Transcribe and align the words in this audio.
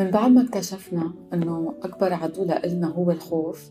من 0.00 0.10
بعد 0.10 0.30
ما 0.30 0.42
اكتشفنا 0.42 1.12
إنه 1.34 1.74
أكبر 1.82 2.12
عدو 2.14 2.44
لنا 2.64 2.88
هو 2.88 3.10
الخوف 3.10 3.70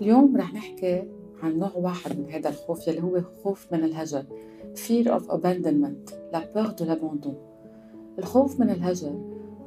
اليوم 0.00 0.36
رح 0.36 0.54
نحكي 0.54 1.04
عن 1.42 1.58
نوع 1.58 1.70
واحد 1.76 2.18
من 2.18 2.30
هذا 2.30 2.48
الخوف 2.48 2.88
يلي 2.88 3.02
هو 3.02 3.22
خوف 3.44 3.72
من 3.72 3.84
الهجر 3.84 4.24
fear 4.74 5.06
of 5.06 5.22
abandonment 5.30 6.14
la 6.32 6.40
peur 6.40 6.74
de 6.74 6.84
l'abandon. 6.84 7.34
الخوف 8.18 8.60
من 8.60 8.70
الهجر 8.70 9.12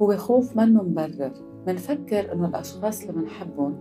هو 0.02 0.16
خوف 0.16 0.56
منه 0.56 0.82
مبرر 0.82 1.32
منفكر 1.66 2.32
إنه 2.32 2.48
الأشخاص 2.48 3.00
اللي 3.00 3.12
بنحبهم 3.12 3.78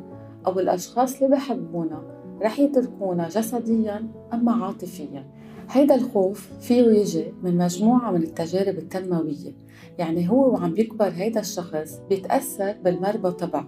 أو 0.47 0.59
الأشخاص 0.59 1.21
اللي 1.21 1.35
بحبونا 1.35 2.03
رح 2.41 2.59
يتركونا 2.59 3.27
جسديا 3.27 4.07
أما 4.33 4.65
عاطفيا. 4.65 5.25
هيدا 5.69 5.95
الخوف 5.95 6.49
فيه 6.61 6.81
يجي 6.81 7.25
من 7.43 7.57
مجموعة 7.57 8.11
من 8.11 8.23
التجارب 8.23 8.77
التنموية. 8.77 9.51
يعني 9.99 10.29
هو 10.29 10.53
وعم 10.53 10.73
بيكبر 10.73 11.07
هيدا 11.15 11.39
الشخص 11.39 11.99
بيتأثر 12.09 12.75
بالمربى 12.83 13.31
تبعه. 13.31 13.67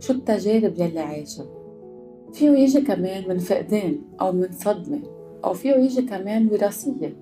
شو 0.00 0.12
التجارب 0.12 0.78
يلي 0.78 1.00
عايشها 1.00 1.46
فيه 2.32 2.50
يجي 2.50 2.80
كمان 2.80 3.28
من 3.28 3.38
فقدان 3.38 3.98
أو 4.20 4.32
من 4.32 4.48
صدمة. 4.52 5.00
أو 5.44 5.52
فيه 5.52 5.72
يجي 5.72 6.02
كمان 6.02 6.48
وراثية. 6.52 7.16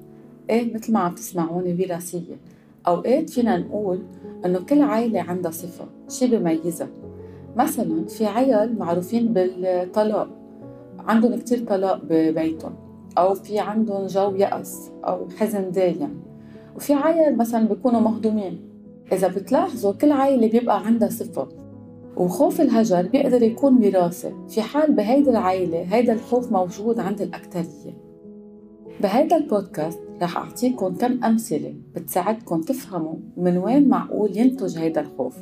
إيه 0.51 0.75
مثل 0.75 0.93
ما 0.93 0.99
عم 0.99 1.15
تسمعوني 1.15 1.85
وراثية. 1.85 2.37
أوقات 2.87 3.31
فينا 3.31 3.59
نقول 3.59 4.03
إنه 4.45 4.61
كل 4.61 4.83
عائلة 4.83 5.21
عندها 5.21 5.51
صفة 5.51 5.87
شي 6.09 6.27
بميزها. 6.27 6.89
مثلا 7.57 8.05
في 8.05 8.27
عيال 8.27 8.79
معروفين 8.79 9.33
بالطلاق. 9.33 10.29
عندهم 10.99 11.39
كتير 11.39 11.65
طلاق 11.65 12.01
ببيتهم 12.05 12.88
أو 13.19 13.35
في 13.35 13.59
عندهم 13.59 14.07
جو 14.07 14.35
يأس 14.35 14.91
أو 15.05 15.29
حزن 15.37 15.71
دايم. 15.71 16.21
وفي 16.77 16.95
عائل 16.95 17.37
مثلا 17.37 17.69
بيكونوا 17.69 18.01
مهضومين. 18.01 18.61
إذا 19.13 19.29
بتلاحظوا 19.29 19.93
كل 19.93 20.13
عائلة 20.13 20.49
بيبقى 20.49 20.87
عندها 20.87 21.09
صفة. 21.09 21.49
وخوف 22.17 22.61
الهجر 22.61 23.07
بيقدر 23.07 23.43
يكون 23.43 23.85
وراثي 23.85 24.33
في 24.49 24.63
حال 24.63 24.93
بهيدي 24.93 25.31
العائلة 25.31 25.83
هيدا 25.83 26.13
الخوف 26.13 26.53
موجود 26.53 27.01
عند 27.01 27.21
الأكترية 27.21 28.09
بهيدا 29.01 29.37
البودكاست 29.37 29.99
رح 30.23 30.37
أعطيكم 30.37 30.95
كم 30.95 31.25
أمثلة 31.25 31.75
بتساعدكم 31.95 32.61
تفهموا 32.61 33.15
من 33.37 33.59
وين 33.59 33.89
معقول 33.89 34.39
ينتج 34.39 34.79
هيدا 34.79 35.01
الخوف. 35.01 35.37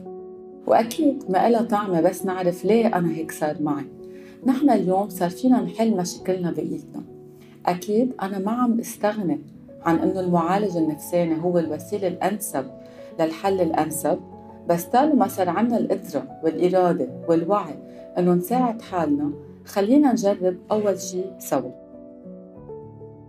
وأكيد 0.67 1.25
ما 1.29 1.47
إلها 1.47 1.63
طعمة 1.63 2.01
بس 2.01 2.27
نعرف 2.27 2.65
ليه 2.65 2.87
أنا 2.87 3.15
هيك 3.15 3.33
صار 3.33 3.57
معي. 3.61 3.85
نحن 4.47 4.71
اليوم 4.71 5.09
صار 5.09 5.31
فينا 5.31 5.61
نحل 5.61 5.97
مشاكلنا 5.97 6.51
بإيدنا. 6.51 7.03
أكيد 7.67 8.13
أنا 8.23 8.39
ما 8.39 8.51
عم 8.53 8.81
استغني 8.81 9.41
عن 9.83 9.99
أنه 9.99 10.21
المعالج 10.21 10.77
النفساني 10.77 11.43
هو 11.43 11.59
الوسيلة 11.59 12.09
الأنسب 12.09 12.65
للحل 13.21 13.61
الأنسب 13.61 14.19
بس 14.69 14.85
طالما 14.85 15.29
صار 15.29 15.49
عنا 15.49 15.79
القدرة 15.79 16.27
والإرادة 16.45 17.09
والوعي 17.29 17.75
أنه 18.19 18.35
نساعد 18.35 18.83
حالنا 18.83 19.31
خلينا 19.65 20.13
نجرب 20.13 20.57
أول 20.71 21.01
شيء 21.01 21.33
سوا. 21.39 21.71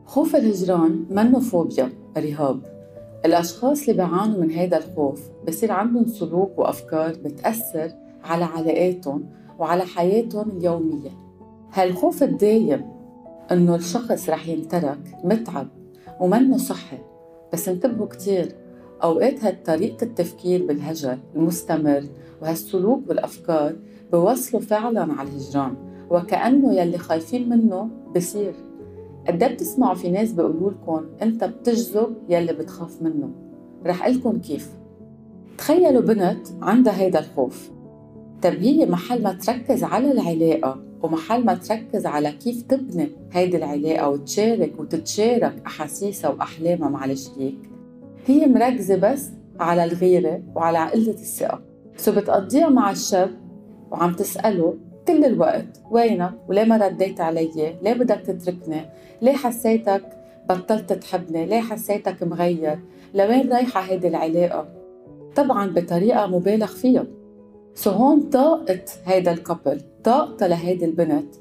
خوف 0.06 0.36
الهجران 0.36 1.06
منه 1.10 1.40
فوبيا 1.40 1.90
رهاب 2.18 2.60
الأشخاص 3.26 3.82
اللي 3.82 3.94
بيعانوا 3.94 4.42
من 4.42 4.52
هذا 4.52 4.78
الخوف 4.78 5.30
بصير 5.48 5.72
عندهم 5.72 6.08
سلوك 6.08 6.60
وأفكار 6.60 7.16
بتأثر 7.26 7.92
على 8.24 8.44
علاقاتهم 8.46 9.26
وعلى 9.60 9.84
حياتهم 9.86 10.50
اليومية. 10.58 11.10
هالخوف 11.74 12.24
الدايم 12.24 12.97
إنه 13.52 13.76
الشخص 13.76 14.30
رح 14.30 14.48
ينترك 14.48 15.00
متعب 15.23 15.67
ومنه 16.20 16.58
صحي 16.58 16.98
بس 17.54 17.70
انتبهوا 17.70 18.08
كتير. 18.08 18.56
أوقات 19.04 19.44
هالطريقة 19.44 20.04
التفكير 20.04 20.66
بالهجر 20.66 21.17
المستمر 21.36 22.04
وهالسلوك 22.42 23.10
والأفكار 23.10 23.76
بوصلوا 24.11 24.61
فعلا 24.61 25.14
على 25.14 25.30
الهجران 25.30 25.76
وكأنه 26.10 26.73
يلي 26.73 26.98
خايفين 26.98 27.49
منه 27.49 27.89
بصير. 28.16 28.54
قد 29.27 29.44
إيه 29.44 29.54
بتسمعوا 29.54 29.95
في 29.95 30.11
ناس 30.11 30.32
بيقولوا 30.32 30.72
لكم 30.72 31.05
أنت 31.22 31.43
بتجذب 31.43 32.16
يلي 32.30 32.54
بتخاف 32.54 33.02
منه؟ 33.02 33.30
رح 33.86 34.08
لكم 34.08 34.39
كيف. 34.39 34.72
تخيلوا 35.58 36.02
بنت 36.02 36.48
عندها 36.61 36.99
هيدا 37.02 37.20
الخوف. 37.20 37.72
طب 38.42 38.54
هي 38.54 38.86
محل 38.86 39.23
ما 39.23 39.33
تركز 39.33 39.83
على 39.83 40.11
العلاقة 40.11 40.86
ومحل 41.04 41.46
ما 41.46 41.54
تركز 41.54 42.06
على 42.06 42.32
كيف 42.32 42.62
تبني 42.62 43.10
هيدي 43.32 43.58
العلاقة 43.58 44.10
وتشارك 44.10 44.80
وتتشارك 44.80 45.62
أحاسيسها 45.66 46.30
وأحلامها 46.30 46.90
مع 46.90 47.06
الشريك 47.06 47.58
هي 48.26 48.48
مركزة 48.48 48.96
بس 48.96 49.30
على 49.60 49.84
الغيرة 49.84 50.42
وعلى 50.56 50.92
قلة 50.92 51.10
الثقة. 51.12 51.62
سو 51.98 52.12
بتقضيها 52.12 52.70
مع 52.70 52.92
الشاب 52.92 53.30
وعم 53.92 54.14
تسأله 54.14 54.76
كل 55.08 55.26
الوقت 55.26 55.82
وينك؟ 55.92 56.34
وليه 56.48 56.64
ما 56.64 56.78
رديت 56.78 57.22
علي؟ 57.22 57.76
ليه 57.84 57.94
بدك 57.94 58.22
تتركني؟ 58.22 58.82
ليه 59.22 59.32
حسيتك 59.32 60.04
بطلت 60.50 60.94
تحبني؟ 60.94 61.46
ليه 61.46 61.62
حسيتك 61.62 62.24
مغير؟ 62.24 62.80
لوين 63.14 63.54
رايحة 63.54 63.82
هيدي 63.82 64.08
العلاقة؟ 64.08 64.68
طبعا 65.36 65.68
بطريقة 65.70 66.28
مبالغ 66.28 66.68
فيها. 66.68 67.06
so 67.76 67.89
هون 67.90 68.22
طاقة 68.22 68.80
هيدا 69.06 69.32
ال 69.32 69.39
couple 69.39 69.82
طاقتها 70.08 70.48
لهيدي 70.48 70.86
البنت. 70.86 71.36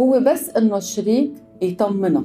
هو 0.00 0.20
بس 0.26 0.50
إنه 0.50 0.76
الشريك 0.76 1.32
يطمنها 1.62 2.24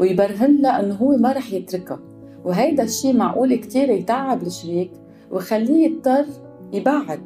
ويبرهن 0.00 0.56
لها 0.62 0.80
إنه 0.80 0.94
هو 0.94 1.16
ما 1.16 1.32
رح 1.32 1.52
يتركها 1.52 1.98
وهيدا 2.44 2.82
الشيء 2.82 3.16
معقول 3.16 3.54
كتير 3.54 3.90
يتعب 3.90 4.42
الشريك 4.42 4.90
ويخليه 5.30 5.86
يضطر 5.86 6.24
يبعد 6.72 7.20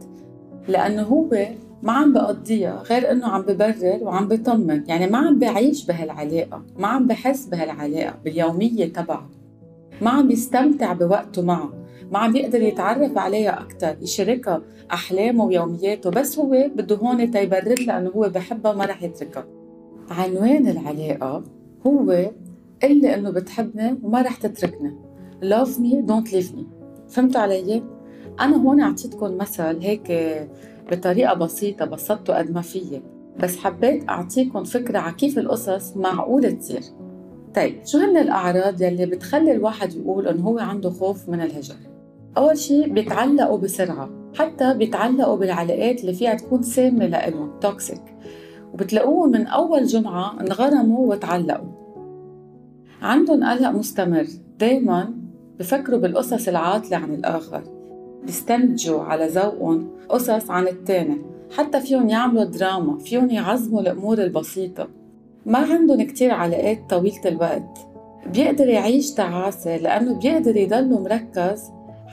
لأنه 0.68 1.02
هو 1.02 1.46
ما 1.82 1.92
عم 1.92 2.12
بقضيها 2.12 2.82
غير 2.82 3.10
إنه 3.12 3.26
عم 3.26 3.42
ببرر 3.42 3.98
وعم 4.02 4.28
بطمن. 4.28 4.84
يعني 4.88 5.06
ما 5.06 5.18
عم 5.18 5.38
بعيش 5.38 5.86
بهالعلاقة 5.86 6.62
ما 6.78 6.88
عم 6.88 7.06
بحس 7.06 7.46
بهالعلاقة 7.46 8.14
باليومية 8.24 8.92
تبعه. 8.92 9.28
ما 10.02 10.10
عم 10.10 10.28
بيستمتع 10.28 10.92
بوقته 10.92 11.42
معه. 11.42 11.79
ما 12.10 12.18
عم 12.18 12.32
بيقدر 12.32 12.62
يتعرف 12.62 13.18
عليها 13.18 13.60
أكثر 13.60 13.96
يشاركها 14.02 14.62
أحلامه 14.92 15.44
ويومياته 15.44 16.10
بس 16.10 16.38
هو 16.38 16.70
بده 16.76 16.96
هون 16.96 17.30
تيبرر 17.30 17.80
لها 17.80 17.98
إنه 17.98 18.10
هو 18.10 18.28
بحبها 18.28 18.72
وما 18.72 18.84
رح 18.84 19.02
يتركها. 19.02 19.46
عنوان 20.10 20.68
العلاقة 20.68 21.44
هو 21.86 22.30
قلي 22.82 23.14
إنه 23.14 23.30
بتحبني 23.30 23.98
وما 24.02 24.22
رح 24.22 24.36
تتركني. 24.36 24.94
Love 25.42 25.68
me 25.68 26.08
don't 26.08 26.32
leave 26.32 26.56
me. 26.56 26.64
فهمتوا 27.08 27.40
علي؟ 27.40 27.82
أنا 28.40 28.56
هون 28.56 28.80
أعطيتكم 28.80 29.36
مثل 29.36 29.62
هيك 29.62 30.12
بطريقة 30.90 31.34
بسيطة 31.34 31.84
بسطته 31.84 32.34
قد 32.34 32.50
ما 32.50 32.60
فيي. 32.60 33.02
بس 33.42 33.56
حبيت 33.56 34.08
أعطيكم 34.08 34.64
فكرة 34.64 34.98
على 34.98 35.14
كيف 35.14 35.38
القصص 35.38 35.96
معقولة 35.96 36.50
تصير. 36.50 36.82
طيب 37.54 37.74
شو 37.84 37.98
هن 37.98 38.16
الأعراض 38.16 38.82
يلي 38.82 39.06
بتخلي 39.06 39.52
الواحد 39.52 39.94
يقول 39.94 40.28
إنه 40.28 40.42
هو 40.42 40.58
عنده 40.58 40.90
خوف 40.90 41.28
من 41.28 41.40
الهجر؟ 41.40 41.74
أول 42.36 42.58
شيء 42.58 42.88
بيتعلقوا 42.88 43.58
بسرعة 43.58 44.10
حتى 44.38 44.74
بيتعلقوا 44.74 45.36
بالعلاقات 45.36 46.00
اللي 46.00 46.12
فيها 46.12 46.34
تكون 46.34 46.62
سامة 46.62 47.06
لإلهم 47.06 47.50
توكسيك 47.60 48.02
وبتلاقوهم 48.74 49.30
من 49.30 49.46
أول 49.46 49.84
جمعة 49.84 50.40
انغرموا 50.40 51.10
وتعلقوا. 51.10 51.68
عندهم 53.02 53.44
قلق 53.44 53.70
مستمر 53.70 54.26
دايما 54.58 55.14
بفكروا 55.58 55.98
بالقصص 55.98 56.48
العاطلة 56.48 56.96
عن 56.96 57.14
الآخر. 57.14 57.62
بيستنتجوا 58.26 59.00
على 59.00 59.26
ذوقهم 59.26 59.88
قصص 60.08 60.50
عن 60.50 60.68
التاني 60.68 61.16
حتى 61.56 61.80
فيهم 61.80 62.08
يعملوا 62.08 62.44
دراما 62.44 62.98
فيهم 62.98 63.30
يعظموا 63.30 63.80
الأمور 63.80 64.18
البسيطة. 64.22 64.88
ما 65.46 65.58
عندهم 65.58 66.02
كتير 66.02 66.30
علاقات 66.30 66.78
طويلة 66.90 67.20
الوقت. 67.26 67.78
بيقدر 68.26 68.68
يعيش 68.68 69.14
تعاسة 69.14 69.76
لأنه 69.76 70.18
بيقدر 70.18 70.56
يضل 70.56 71.02
مركز 71.02 71.62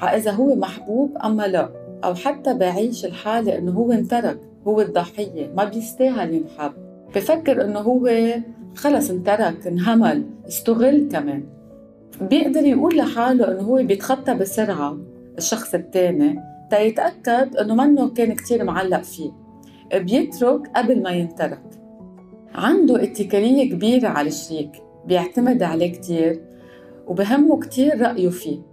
إذا 0.03 0.31
هو 0.31 0.55
محبوب 0.55 1.17
أما 1.23 1.47
لا 1.47 1.69
أو 2.03 2.15
حتى 2.15 2.53
بعيش 2.53 3.05
الحالة 3.05 3.57
إنه 3.57 3.71
هو 3.71 3.91
انترك 3.91 4.39
هو 4.67 4.81
الضحية 4.81 5.53
ما 5.57 5.63
بيستاهل 5.63 6.33
ينحب. 6.33 6.71
بفكر 7.15 7.65
إنه 7.65 7.79
هو 7.79 8.09
خلص 8.75 9.09
انترك 9.09 9.67
انهمل 9.67 10.23
استغل 10.47 11.09
كمان. 11.11 11.43
بيقدر 12.21 12.65
يقول 12.65 12.97
لحاله 12.97 13.51
إنه 13.51 13.61
هو 13.61 13.75
بيتخطى 13.75 14.33
بسرعة 14.33 14.97
الشخص 15.37 15.73
التاني 15.73 16.39
تيتأكد 16.69 17.55
إنه 17.57 17.75
منه 17.75 18.09
كان 18.09 18.35
كتير 18.35 18.63
معلق 18.63 19.01
فيه. 19.01 19.31
بيترك 19.95 20.67
قبل 20.75 21.03
ما 21.03 21.09
ينترك. 21.09 21.63
عنده 22.55 23.03
اتكالية 23.03 23.71
كبيرة 23.71 24.07
على 24.07 24.27
الشريك 24.27 24.71
بيعتمد 25.05 25.63
عليه 25.63 25.91
كتير 25.91 26.41
وبهمه 27.07 27.59
كتير 27.59 28.01
رأيه 28.01 28.29
فيه. 28.29 28.66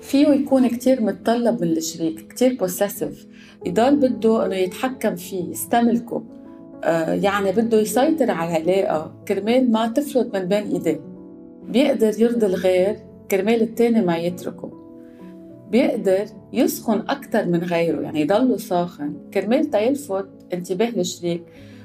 فيه 0.00 0.28
يكون 0.28 0.68
كتير 0.68 1.02
متطلب 1.02 1.60
من 1.62 1.68
الشريك 1.68 2.28
كتير 2.28 2.54
بوسيسيف 2.54 3.26
يضل 3.66 3.96
بده 3.96 4.46
إنه 4.46 4.54
يتحكم 4.54 5.16
فيه 5.16 5.50
يستملكه. 5.50 6.22
آه 6.84 7.12
يعني 7.12 7.52
بده 7.52 7.80
يسيطر 7.80 8.30
على 8.30 8.56
العلاقة 8.56 9.14
كرمال 9.28 9.72
ما 9.72 9.88
تفلت 9.88 10.36
من 10.36 10.44
بين 10.44 10.72
إيديه. 10.72 11.00
بيقدر 11.68 12.12
يرضي 12.22 12.46
الغير 12.46 12.96
كرمال 13.30 13.62
التاني 13.62 14.00
ما 14.00 14.16
يتركه. 14.16 14.70
بيقدر 15.70 16.26
يسخن 16.52 16.98
أكثر 16.98 17.46
من 17.46 17.64
غيره 17.64 18.00
يعني 18.00 18.20
يضله 18.20 18.56
ساخن. 18.56 19.14
كرمال 19.34 19.70
تيلفت 19.70 20.28
انتباه 20.52 20.88
الشريك 20.88 21.42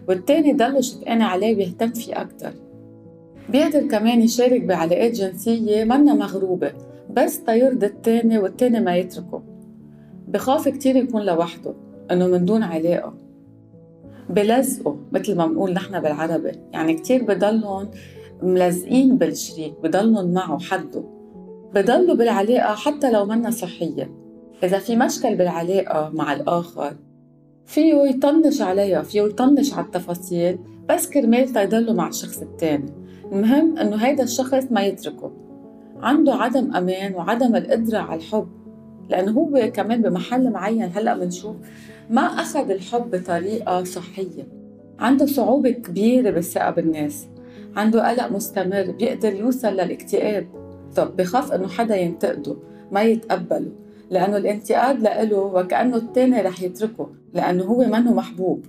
والتاني 0.07 0.49
يضل 0.49 0.83
شفقان 0.83 1.21
عليه 1.21 1.55
ويهتم 1.55 1.91
فيه 1.91 2.21
أكثر 2.21 2.53
بيقدر 3.49 3.87
كمان 3.87 4.21
يشارك 4.21 4.61
بعلاقات 4.61 5.11
جنسية 5.11 5.83
منا 5.83 6.13
مغروبة. 6.13 6.71
بس 7.09 7.43
تيرضي 7.43 7.85
التاني 7.85 8.37
والتاني 8.37 8.79
ما 8.79 8.97
يتركه. 8.97 9.43
بخاف 10.27 10.67
كتير 10.69 10.95
يكون 10.95 11.25
لوحده 11.25 11.73
إنه 12.11 12.27
من 12.27 12.45
دون 12.45 12.63
علاقة. 12.63 13.13
بلزقه 14.29 14.97
مثل 15.11 15.35
ما 15.37 15.47
بنقول 15.47 15.73
نحن 15.73 15.99
بالعربي. 15.99 16.51
يعني 16.73 16.93
كتير 16.93 17.23
بضلهم 17.23 17.89
ملزقين 18.43 19.17
بالشريك 19.17 19.73
بضلهم 19.83 20.33
معه 20.33 20.59
حده. 20.59 21.03
بضلوا 21.75 22.15
بالعلاقة 22.15 22.75
حتى 22.75 23.11
لو 23.11 23.25
منا 23.25 23.51
صحية. 23.51 24.11
إذا 24.63 24.79
في 24.79 24.95
مشكل 24.95 25.35
بالعلاقة 25.35 26.11
مع 26.13 26.33
الآخر 26.33 26.95
فيه 27.65 27.93
يطنش 27.93 28.61
عليها 28.61 29.01
فيه 29.01 29.21
يطنش 29.21 29.73
على 29.73 29.85
التفاصيل 29.85 30.59
بس 30.89 31.09
كرمال 31.09 31.49
تيضلوا 31.49 31.93
مع 31.93 32.07
الشخص 32.07 32.41
التاني. 32.41 32.91
المهم 33.31 33.77
إنه 33.77 33.95
هيدا 33.95 34.23
الشخص 34.23 34.71
ما 34.71 34.81
يتركه. 34.81 35.31
عنده 36.01 36.33
عدم 36.33 36.75
أمان 36.75 37.15
وعدم 37.15 37.55
القدرة 37.55 37.97
على 37.97 38.19
الحب 38.19 38.47
لأنه 39.09 39.31
هو 39.31 39.71
كمان 39.73 40.01
بمحل 40.01 40.49
معين 40.49 40.91
هلأ 40.95 41.17
بنشوف 41.17 41.55
ما 42.09 42.21
أخذ 42.21 42.71
الحب 42.71 43.11
بطريقة 43.11 43.83
صحية. 43.83 44.47
عنده 44.99 45.25
صعوبة 45.25 45.69
كبيرة 45.69 46.29
بالثقة 46.29 46.71
بالناس 46.71 47.27
عنده 47.75 48.09
قلق 48.09 48.31
مستمر 48.31 48.91
بيقدر 48.99 49.33
يوصل 49.33 49.67
للاكتئاب. 49.67 50.47
طب 50.95 51.15
بخاف 51.15 51.51
إنه 51.51 51.67
حدا 51.67 51.95
ينتقده 51.95 52.55
ما 52.91 53.01
يتقبله 53.01 53.71
لأنه 54.09 54.37
الانتقاد 54.37 55.01
له 55.01 55.37
وكأنه 55.37 55.95
التاني 55.97 56.41
رح 56.41 56.61
يتركه 56.61 57.09
لأنه 57.33 57.63
هو 57.63 57.85
منه 57.85 58.13
محبوب. 58.13 58.65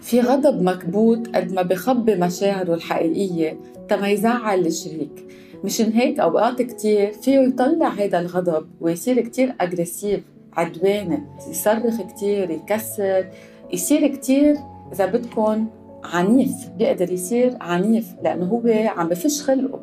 في 0.00 0.20
غضب 0.20 0.62
مكبوت 0.62 1.36
قد 1.36 1.52
ما 1.52 1.62
بخبي 1.62 2.14
مشاعره 2.14 2.74
الحقيقية 2.74 3.60
تما 3.88 4.08
يزعل 4.08 4.66
الشريك. 4.66 5.26
مشان 5.66 5.92
هيك 5.92 6.20
أوقات 6.20 6.62
كتير 6.62 7.12
فيه 7.12 7.38
يطلع 7.38 7.88
هيدا 7.88 8.20
الغضب 8.20 8.66
ويصير 8.80 9.20
كتير 9.20 9.54
أجريسيف 9.60 10.20
عدواني 10.52 11.22
يصرخ 11.50 12.02
كتير 12.02 12.50
يكسر 12.50 13.26
يصير 13.72 14.06
كتير 14.06 14.56
إذا 14.92 15.06
بدكم 15.06 15.66
عنيف 16.04 16.68
بيقدر 16.78 17.12
يصير 17.12 17.56
عنيف 17.60 18.14
لأنه 18.22 18.44
هو 18.44 18.62
عم 18.66 19.08
بفش 19.08 19.42
خلقه. 19.42 19.80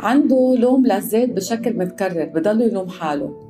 عنده 0.00 0.54
لوم 0.58 0.86
للذات 0.86 1.28
بشكل 1.28 1.78
متكرر 1.78 2.24
بضل 2.24 2.62
يلوم 2.62 2.88
حاله. 2.88 3.40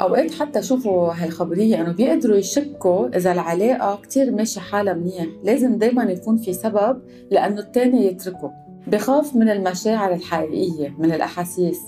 أوقات 0.00 0.30
حتى 0.30 0.62
شوفوا 0.62 1.12
هالخبرية 1.12 1.80
إنه 1.80 1.92
بيقدروا 1.92 2.36
يشكوا 2.36 3.16
إذا 3.16 3.32
العلاقة 3.32 4.00
كتير 4.02 4.30
ماشي 4.30 4.60
حالها 4.60 4.94
منيح 4.94 5.26
لازم 5.42 5.78
دايما 5.78 6.02
يكون 6.02 6.36
في 6.36 6.52
سبب 6.52 7.02
لأنه 7.30 7.60
التاني 7.60 8.06
يتركه. 8.06 8.63
بخاف 8.86 9.36
من 9.36 9.50
المشاعر 9.50 10.12
الحقيقية 10.12 10.94
من 10.98 11.12
الأحاسيس. 11.12 11.82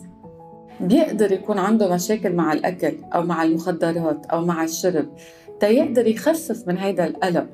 بيقدر 0.81 1.33
يكون 1.33 1.59
عنده 1.59 1.95
مشاكل 1.95 2.33
مع 2.33 2.53
الأكل 2.53 2.95
أو 3.15 3.23
مع 3.23 3.43
المخدرات 3.43 4.27
أو 4.27 4.45
مع 4.45 4.65
الشرب. 4.65 5.09
تيقدر 5.61 6.07
يخفف 6.07 6.69
من 6.69 6.79
هيدا 6.79 7.07
القلق 7.07 7.47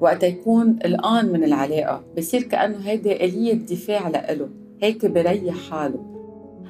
وقت 0.00 0.22
يكون 0.22 0.78
قلقان 0.84 1.32
من 1.32 1.44
العلاقة 1.44 2.04
بصير 2.18 2.42
كأنه 2.42 2.78
هيدي 2.84 3.24
آلية 3.24 3.54
دفاع 3.54 4.08
لإله. 4.08 4.48
هيك 4.82 5.06
بريح 5.06 5.70
حاله. 5.70 6.14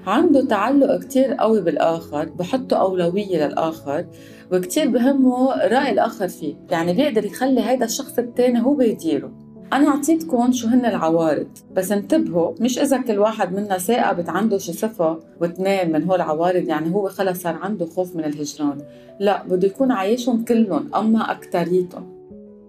عنده 0.06 0.44
تعلق 0.44 1.00
كتير 1.00 1.34
قوي 1.34 1.60
بالآخر 1.60 2.24
بحطه 2.24 2.76
أولوية 2.76 3.46
للآخر 3.46 4.06
وكتير 4.52 4.88
بهمه 4.88 5.54
رأي 5.54 5.90
الآخر 5.90 6.28
فيه. 6.28 6.54
يعني 6.70 6.92
بيقدر 6.92 7.24
يخلي 7.24 7.60
هيدا 7.60 7.84
الشخص 7.84 8.18
التاني 8.18 8.62
هو 8.62 8.80
يديره 8.80 9.43
أنا 9.72 9.88
أعطيتكم 9.88 10.52
شو 10.52 10.68
هن 10.68 10.86
العوارض. 10.86 11.48
بس 11.72 11.92
انتبهوا 11.92 12.52
مش 12.60 12.78
إذا 12.78 13.00
كل 13.00 13.18
واحد 13.18 13.52
منا 13.52 13.78
ثاقبت 13.78 14.28
عنده 14.28 14.58
شي 14.58 14.72
صفة 14.72 15.18
واثنين 15.40 15.92
من 15.92 16.04
هول 16.04 16.16
العوارض 16.16 16.68
يعني 16.68 16.94
هو 16.94 17.08
خلص 17.08 17.42
صار 17.42 17.54
عنده 17.54 17.86
خوف 17.86 18.16
من 18.16 18.24
الهجران. 18.24 18.78
لا 19.20 19.42
بده 19.42 19.66
يكون 19.66 19.92
عايشهم 19.92 20.44
كلهم 20.44 20.94
أما 20.94 21.32
أكتريتهم. 21.32 22.14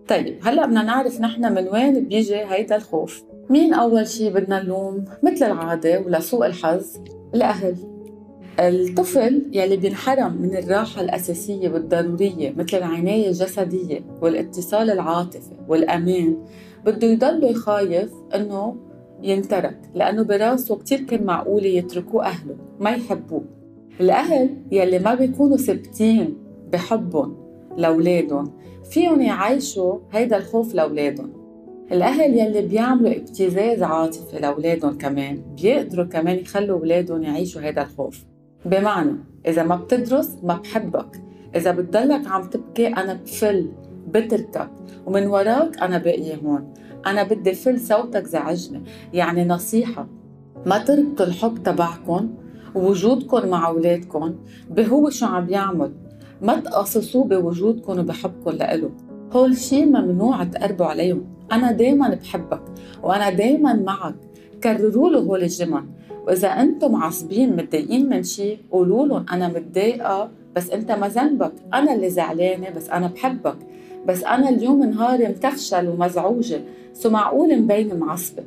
طيب 0.08 0.40
هلأ 0.44 0.66
بدنا 0.66 0.84
نعرف 0.84 1.22
نحن 1.22 1.54
من 1.54 1.68
وين 1.68 2.06
بيجي 2.06 2.36
هيدا 2.36 2.76
الخوف. 2.76 3.24
مين 3.50 3.74
أول 3.74 4.08
شي 4.08 4.30
بدنا 4.30 4.64
نلوم؟ 4.64 5.06
مثل 5.24 5.46
العادة 5.46 6.00
ولسوء 6.00 6.46
الحظ؟ 6.46 6.86
الأهل. 7.36 7.76
الطفل 8.60 9.42
يلي 9.54 9.78
بينحرم 9.78 10.42
من 10.42 10.58
الراحة 10.58 11.02
الأساسية 11.02 11.70
والضرورية 11.70 12.54
مثل 12.58 12.78
العناية 12.78 13.28
الجسدية 13.28 14.00
والإتصال 14.22 14.92
العاطفي 14.92 15.56
والأمان. 15.68 16.38
بده 16.86 17.08
يضل 17.08 17.56
خايف 17.56 18.12
إنه 18.36 18.76
ينترك 19.24 19.78
لأنه 19.96 20.24
براسه 20.24 20.76
كتير 20.76 21.02
كان 21.02 21.24
معقولة 21.24 21.68
يتركوه 21.68 22.26
أهله 22.26 22.56
ما 22.80 22.90
يحبوه. 22.90 23.44
الأهل 24.02 24.50
يلي 24.72 25.00
ما 25.00 25.16
بيكونوا 25.16 25.58
ثابتين 25.58 26.38
بحبهم 26.72 27.38
لأولادهم 27.78 28.52
فيهم 28.92 29.22
يعيشوا 29.22 30.00
هيدا 30.12 30.38
الخوف 30.38 30.76
لأولادهم. 30.76 31.34
الأهل 31.92 32.40
يلي 32.40 32.62
بيعملوا 32.62 33.12
ابتزاز 33.12 33.84
عاطفي 33.84 34.40
لأولادهم 34.40 34.98
كمان 34.98 35.42
بيقدروا 35.62 36.06
كمان 36.06 36.36
يخلوا 36.36 36.80
أولادهم 36.80 37.24
يعيشوا 37.24 37.62
هذا 37.62 37.82
الخوف. 37.82 38.26
بمعنى 38.66 39.16
إذا 39.48 39.64
ما 39.64 39.76
بتدرس 39.76 40.38
ما 40.44 40.56
بحبك 40.56 41.22
إذا 41.56 41.72
بتضلك 41.72 42.28
عم 42.28 42.50
تبكي 42.50 42.88
أنا 42.88 43.14
بفل. 43.14 43.70
بتركك 44.16 44.70
ومن 45.06 45.28
وراك 45.28 45.80
أنا 45.82 45.98
باقية 45.98 46.36
هون. 46.36 46.74
أنا 47.08 47.24
بدي 47.24 47.54
فل 47.54 47.80
صوتك 47.80 48.26
زعجني 48.26 48.82
يعني 49.14 49.46
نصيحة. 49.46 50.08
ما 50.66 50.78
تربطوا 50.78 51.26
الحب 51.26 51.64
تبعكم 51.64 52.30
ووجودكم 52.76 53.48
مع 53.48 53.68
أولادكم 53.68 54.36
بهو 54.70 55.10
شو 55.10 55.26
عم 55.26 55.50
يعمل. 55.50 55.92
ما 56.42 56.56
تقصصوه 56.56 57.24
بوجودكم 57.24 58.00
وبحبكم 58.00 58.52
لإله 58.52 58.90
هول 59.34 59.58
شي 59.58 59.86
ممنوع 59.86 60.44
تقربوا 60.44 60.86
عليهم. 60.86 61.26
أنا 61.52 61.72
دايما 61.72 62.10
بحبك 62.10 62.62
وأنا 63.04 63.30
دايما 63.30 63.74
معك. 63.74 64.16
كرروا 64.64 65.10
له 65.10 65.20
هول 65.20 65.44
الجمل. 65.44 65.84
وإذا 66.28 66.48
أنتم 66.48 66.96
عصبين 66.96 67.56
متضايقين 67.56 68.10
من 68.10 68.24
شيء 68.24 68.60
قولوا 68.72 69.08
لهم 69.08 69.25
أنا 69.32 69.48
متضايقة 69.48 70.32
بس 70.56 70.70
أنت 70.70 70.92
ما 70.92 71.08
ذنبك. 71.08 71.54
أنا 71.74 71.94
اللي 71.94 72.10
زعلانة 72.10 72.70
بس 72.70 72.89
أنا 72.89 73.08
بحبك. 73.08 73.58
بس 74.06 74.24
أنا 74.24 74.50
اليوم 74.50 74.84
نهاري 74.84 75.28
متفشل 75.28 75.88
ومزعوجة 75.88 76.62
سو 76.94 77.10
معقول 77.10 77.62
مبين 77.62 78.00
معصبة. 78.00 78.44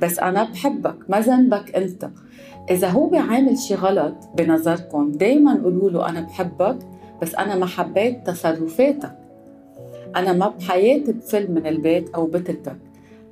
بس 0.00 0.18
أنا 0.18 0.44
بحبك 0.44 0.96
ما 1.08 1.20
ذنبك 1.20 1.76
أنت. 1.76 2.10
إذا 2.70 2.88
هو 2.88 3.06
بيعمل 3.06 3.58
شي 3.58 3.74
غلط 3.74 4.14
بنظركم 4.36 5.12
دايما 5.12 5.60
قولوا 5.64 5.90
له 5.90 6.08
أنا 6.08 6.20
بحبك 6.20 6.78
بس 7.22 7.34
أنا 7.34 7.56
ما 7.56 7.66
حبيت 7.66 8.26
تصرفاتك. 8.26 9.16
أنا 10.16 10.32
ما 10.32 10.48
بحياتي 10.48 11.12
بفل 11.12 11.50
من 11.50 11.66
البيت 11.66 12.14
أو 12.14 12.26
بتركك. 12.26 12.76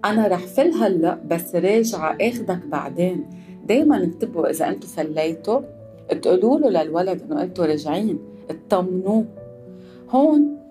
أنا 0.05 0.29
رح 0.29 0.41
فل 0.47 0.71
هلأ 0.71 1.19
بس 1.31 1.55
راجعة 1.55 2.17
آخدك 2.21 2.67
بعدين. 2.67 3.27
دايما 3.67 3.97
انتبهوا 3.97 4.51
إذا 4.51 4.69
أنتوا 4.69 4.89
فليتوا. 4.89 5.61
تقولوا 6.23 6.59
له 6.59 6.83
للولد 6.83 7.23
إنه 7.23 7.43
أنتوا 7.43 7.67
راجعين. 7.67 8.19
اطمنوه. 8.51 9.25
هون 10.11 10.62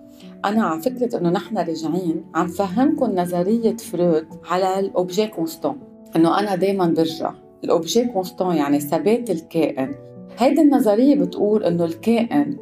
أنا 0.44 0.62
على 0.62 0.80
فكرة 0.80 1.18
إنه 1.18 1.30
نحن 1.30 1.58
راجعين 1.58 2.24
عم 2.34 2.46
فهمكم 2.46 3.14
نظرية 3.14 3.76
فرويد 3.76 4.26
على 4.50 4.78
ال 4.78 4.86
objet 4.86 5.26
constant 5.26 5.76
إنه 6.16 6.38
أنا 6.38 6.54
دايما 6.54 6.86
برجع. 6.86 7.32
ال 7.64 7.71
objet 7.71 8.04
constant 8.04 8.56
يعني 8.56 8.80
ثبات 8.80 9.30
الكائن. 9.30 9.94
هيدي 10.38 10.60
النظرية 10.60 11.14
بتقول 11.14 11.64
إنه 11.64 11.84
الكائن 11.84 12.56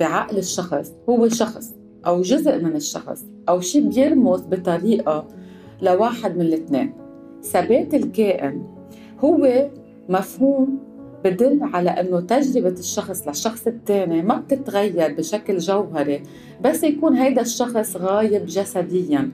بعقل 0.00 0.38
الشخص 0.38 0.92
هو 1.08 1.28
شخص 1.28 1.74
أو 2.06 2.22
جزء 2.22 2.58
من 2.58 2.76
الشخص 2.76 3.24
أو 3.48 3.60
شيء 3.60 3.88
بيرمز 3.88 4.40
بطريقة 4.40 5.28
لواحد 5.82 6.36
من 6.36 6.42
الاثنين. 6.42 6.92
ثبات 7.42 7.94
الكائن 7.94 8.66
هو 9.24 9.68
مفهوم 10.08 10.78
بدل 11.24 11.58
على 11.62 11.90
إنه 11.90 12.20
تجربة 12.20 12.78
الشخص 12.78 13.28
للشخص 13.28 13.66
الثاني 13.66 14.22
ما 14.22 14.36
بتتغير 14.36 15.12
بشكل 15.14 15.58
جوهري 15.58 16.22
بس 16.60 16.82
يكون 16.82 17.14
هيدا 17.14 17.42
الشخص 17.42 17.96
غايب 17.96 18.46
جسديا 18.46 19.30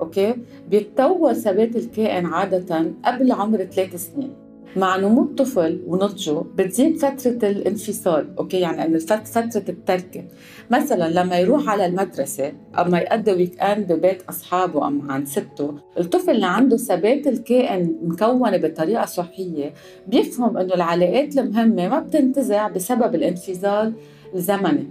okay؟ 0.00 0.34
بيتطور 0.70 1.32
ثبات 1.32 1.76
الكائن 1.76 2.26
عادة 2.26 2.92
قبل 3.04 3.32
عمر 3.32 3.64
ثلاث 3.64 4.10
سنين. 4.12 4.47
مع 4.76 4.96
نمو 4.96 5.22
الطفل 5.22 5.82
ونضجه 5.86 6.44
بتزيد 6.54 6.96
فترة 6.96 7.48
الانفصال، 7.50 8.28
okay؟ 8.38 8.60
يعني 8.60 8.98
فترة 8.98 9.62
التركة، 9.68 10.24
مثلا 10.70 11.10
لما 11.22 11.38
يروح 11.38 11.68
على 11.68 11.86
المدرسة 11.86 12.52
أما 12.78 12.98
يقضي 12.98 13.32
weekend 13.32 13.92
ببيت 13.92 14.22
أصحابه 14.28 14.88
أم 14.88 15.10
عند 15.10 15.26
سته، 15.26 15.74
الطفل 15.98 16.30
اللي 16.30 16.46
عنده 16.46 16.76
ثبات 16.76 17.26
الكائن 17.26 17.96
مكونة 18.02 18.56
بطريقة 18.56 19.04
صحية 19.04 19.74
بيفهم 20.06 20.56
إنه 20.56 20.74
العلاقات 20.74 21.38
المهمة 21.38 21.88
ما 21.88 21.98
بتنتزع 22.00 22.68
بسبب 22.68 23.14
الانفصال 23.14 23.92
الزمني، 24.34 24.88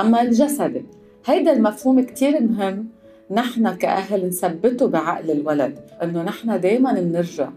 أما 0.00 0.22
الجسدي، 0.22 0.84
هيدا 1.26 1.52
المفهوم 1.52 2.00
كتير 2.00 2.40
مهم 2.42 2.88
نحن 3.30 3.74
كأهل 3.74 4.26
نثبته 4.26 4.86
بعقل 4.86 5.30
الولد 5.30 5.78
إنه 6.02 6.22
نحن 6.22 6.60
دايما 6.60 6.92
بنرجع 6.92 7.50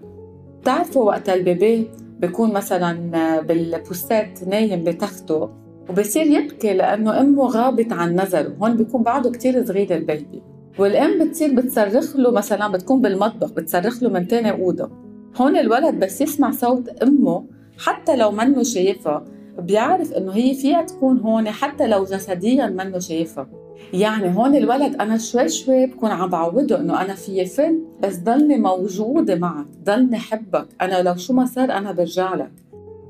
بتعرفوا 0.63 1.03
وقت 1.03 1.29
البيبي 1.29 1.89
بيكون 2.20 2.53
مثلا 2.53 3.41
بالبوستات 3.41 4.48
نايم 4.48 4.84
بتخته 4.84 5.50
وبصير 5.89 6.25
يبكي 6.25 6.74
لأنه 6.74 7.22
أمه 7.22 7.46
غابت 7.46 7.93
عن 7.93 8.15
نظره. 8.15 8.53
هون 8.62 8.77
بيكون 8.77 9.03
بعده 9.03 9.32
كتير 9.32 9.65
صغير 9.65 9.96
البيبي. 9.96 10.41
والأم 10.79 11.27
بتصير 11.27 11.55
بتصرخ 11.55 12.15
له 12.15 12.32
مثلا 12.32 12.67
بتكون 12.67 13.01
بالمطبخ 13.01 13.51
بتصرخ 13.51 14.03
له 14.03 14.10
من 14.10 14.27
تاني 14.27 14.51
أوضة. 14.51 14.89
هون 15.36 15.58
الولد 15.58 16.00
بس 16.00 16.22
يسمع 16.22 16.51
صوت 16.51 16.89
أمه 16.89 17.46
حتى 17.77 18.15
لو 18.15 18.32
منه 18.32 18.63
شايفها 18.63 19.25
بيعرف 19.60 20.13
إنه 20.13 20.32
هي 20.32 20.53
فيها 20.53 20.82
تكون 20.82 21.17
هون 21.20 21.50
حتى 21.50 21.88
لو 21.88 22.03
جسديا 22.03 22.67
منه 22.67 23.00
شايفها. 23.00 23.48
يعني 23.93 24.38
هون 24.38 24.55
الولد 24.55 24.95
أنا 24.95 25.17
شوي 25.17 25.50
شوي 25.50 25.85
بكون 25.85 26.12
عم 26.12 26.29
بعوده 26.29 26.79
إنه 26.79 27.01
أنا 27.01 27.13
في 27.13 27.45
فل 27.45 27.81
بس 28.00 28.19
ضلني 28.19 28.57
موجودة 28.57 29.35
معك 29.35 29.65
ضلني 29.83 30.17
حبك 30.17 30.67
أنا 30.81 31.01
لو 31.01 31.15
شو 31.15 31.33
ما 31.33 31.45
صار 31.45 31.71
أنا 31.71 31.91
برجع 31.91 32.35
لك. 32.35 32.51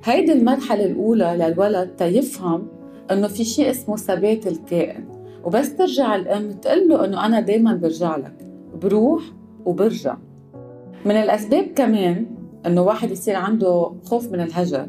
هيدي 0.03 0.33
المرحلة 0.33 0.85
الأولى 0.85 1.37
للولد 1.39 1.89
تيفهم 1.97 2.67
إنه 3.11 3.27
في 3.27 3.43
شيء 3.43 3.69
اسمه 3.69 3.97
ثبات 3.97 4.47
الكائن. 4.47 5.05
وبس 5.43 5.75
ترجع 5.75 6.15
الأم 6.15 6.51
تقول 6.51 6.89
له 6.89 7.05
إنه 7.05 7.25
أنا 7.25 7.39
دائما 7.39 7.73
برجع 7.73 8.15
لك. 8.15 8.35
بروح 8.81 9.23
وبرجع. 9.65 10.17
من 11.05 11.15
الأسباب 11.15 11.63
كمان 11.75 12.25
إنه 12.65 12.81
واحد 12.81 13.11
يصير 13.11 13.35
عنده 13.35 13.91
خوف 14.03 14.31
من 14.31 14.41
الهجر 14.41 14.87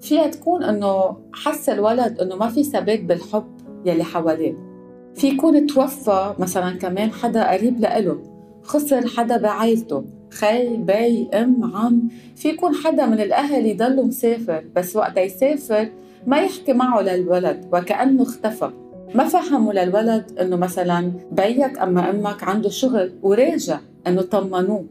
فيها 0.00 0.26
تكون 0.26 0.62
إنه 0.62 1.16
حس 1.34 1.68
الولد 1.68 2.20
إنه 2.20 2.36
ما 2.36 2.48
في 2.48 2.64
ثبات 2.64 3.04
بالحب 3.04 3.46
يلي 3.84 4.04
حواليه. 4.04 4.71
في 5.14 5.28
يكون 5.28 5.66
توفى 5.66 6.34
مثلا 6.38 6.76
كمان 6.78 7.12
حدا 7.12 7.50
قريب 7.50 7.80
لإله 7.80 8.18
خسر 8.62 9.06
حدا 9.06 9.36
بعائلته 9.36 10.04
خي 10.30 10.76
بي 10.76 11.28
أم 11.34 11.72
عم 11.76 12.08
في 12.36 12.48
يكون 12.48 12.74
حدا 12.74 13.06
من 13.06 13.20
الأهل 13.20 13.66
يضل 13.66 14.06
مسافر 14.06 14.64
بس 14.76 14.96
وقت 14.96 15.16
يسافر 15.16 15.88
ما 16.26 16.38
يحكي 16.38 16.72
معه 16.72 17.00
للولد 17.00 17.68
وكأنه 17.72 18.22
اختفى. 18.22 18.70
ما 19.14 19.24
فهموا 19.24 19.72
للولد 19.72 20.38
إنه 20.40 20.56
مثلا 20.56 21.12
بيك 21.32 21.78
أما 21.78 22.10
أمك 22.10 22.42
عنده 22.42 22.68
شغل 22.68 23.12
وراجع 23.22 23.78
إنه 24.06 24.22
طمنوه. 24.22 24.84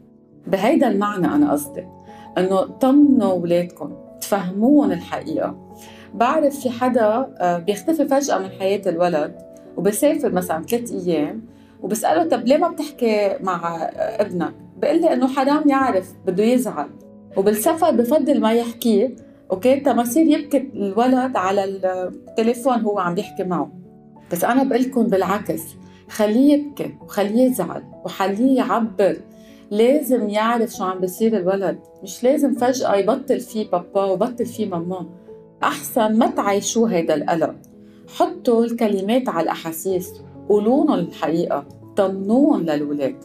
بهيدا 0.46 0.88
المعنى 0.88 1.26
أنا 1.26 1.52
قصدي 1.52 1.84
إنه 2.38 2.60
طمنوا 2.60 3.30
أولادكم 3.30 3.92
تفهموهم 4.20 4.92
الحقيقة. 4.92 5.56
بعرف 6.14 6.60
في 6.60 6.70
حدا 6.70 7.34
آه، 7.38 7.58
بيختفي 7.58 8.08
فجأة 8.08 8.38
من 8.38 8.48
حياة 8.50 8.82
الولد 8.86 9.51
وبسافر 9.76 10.32
مثلا 10.32 10.62
ثلاث 10.62 10.92
أيام 10.92 11.42
وبسأله 11.82 12.24
طب 12.24 12.46
ليه 12.46 12.56
ما 12.56 12.68
بتحكي 12.68 13.36
مع 13.40 13.88
ابنك؟ 13.96 14.54
بقول 14.78 15.00
لي 15.00 15.12
إنه 15.12 15.28
حرام 15.28 15.68
يعرف 15.68 16.12
بده 16.26 16.44
يزعل. 16.44 16.88
وبالسفر 17.36 17.90
بفضل 17.90 18.40
ما 18.40 18.52
يحكيه 18.52 19.16
أوكي؟ 19.50 19.80
ما 19.86 20.02
يصير 20.02 20.26
يبكي 20.26 20.70
الولد 20.74 21.36
على 21.36 21.64
التليفون 21.64 22.80
هو 22.80 22.98
عم 22.98 23.18
يحكي 23.18 23.44
معه. 23.44 23.72
بس 24.32 24.44
أنا 24.44 24.62
بقول 24.62 24.82
لكم 24.82 25.06
بالعكس 25.06 25.62
خليه 26.08 26.52
يبكي 26.52 26.94
وخليه 27.02 27.42
يزعل 27.42 27.82
وخليه 28.04 28.56
يعبر. 28.56 29.16
لازم 29.70 30.28
يعرف 30.28 30.70
شو 30.70 30.84
عم 30.84 31.00
بيصير 31.00 31.36
الولد. 31.36 31.78
مش 32.02 32.24
لازم 32.24 32.52
فجأة 32.54 32.96
يبطل 32.96 33.40
فيه 33.40 33.70
بابا 33.70 34.04
وبطل 34.04 34.46
فيه 34.46 34.66
ماما. 34.66 35.06
أحسن 35.62 36.18
ما 36.18 36.26
تعيشوا 36.26 36.88
هيدا 36.88 37.14
القلق 37.14 37.54
حطوا 38.16 38.64
الكلمات 38.64 39.28
على 39.28 39.44
الأحاسيس 39.44 40.12
قولوا 40.48 40.84
لهم 40.84 40.94
الحقيقة 40.94 41.64
طمنوهم 41.96 42.60
للولاد. 42.62 43.16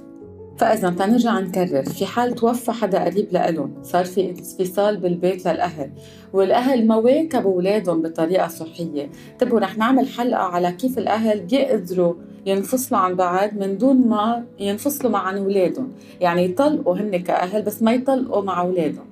فإذا 0.58 0.89
تنرجع 0.89 1.39
نكرر 1.39 1.84
في 1.84 2.06
حال 2.06 2.36
توفى 2.36 2.72
حدا 2.72 3.03
قريب 3.03 3.27
لإلهم 3.32 3.74
صار 3.84 4.06
في 4.06 4.29
انفصال 4.29 4.98
بالبيت 4.98 5.48
للأهل. 5.48 5.91
والأهل 6.34 6.88
ما 6.88 6.96
واكبوا 6.96 7.53
أولادهم 7.53 8.01
بطريقة 8.01 8.48
صحية. 8.48 9.10
انتبهوا 9.34 9.60
رح 9.60 9.77
نعمل 9.77 10.08
حلقة 10.08 10.41
على 10.41 10.72
كيف 10.72 10.98
الأهل 10.98 11.39
بيقدروا 11.39 12.13
ينفصلوا 12.46 13.01
عن 13.01 13.15
بعض 13.15 13.53
من 13.53 13.77
دون 13.77 14.08
ما 14.08 14.46
ينفصلوا 14.60 15.12
مع 15.12 15.20
عن 15.20 15.38
أولادهم 15.38 15.91
يعني 16.22 16.46
يطلقوا 16.46 16.96
هن 16.96 17.17
كأهل 17.17 17.62
بس 17.62 17.82
ما 17.82 17.94
يطلقوا 17.94 18.44
مع 18.44 18.62
أولادهم 18.62 19.06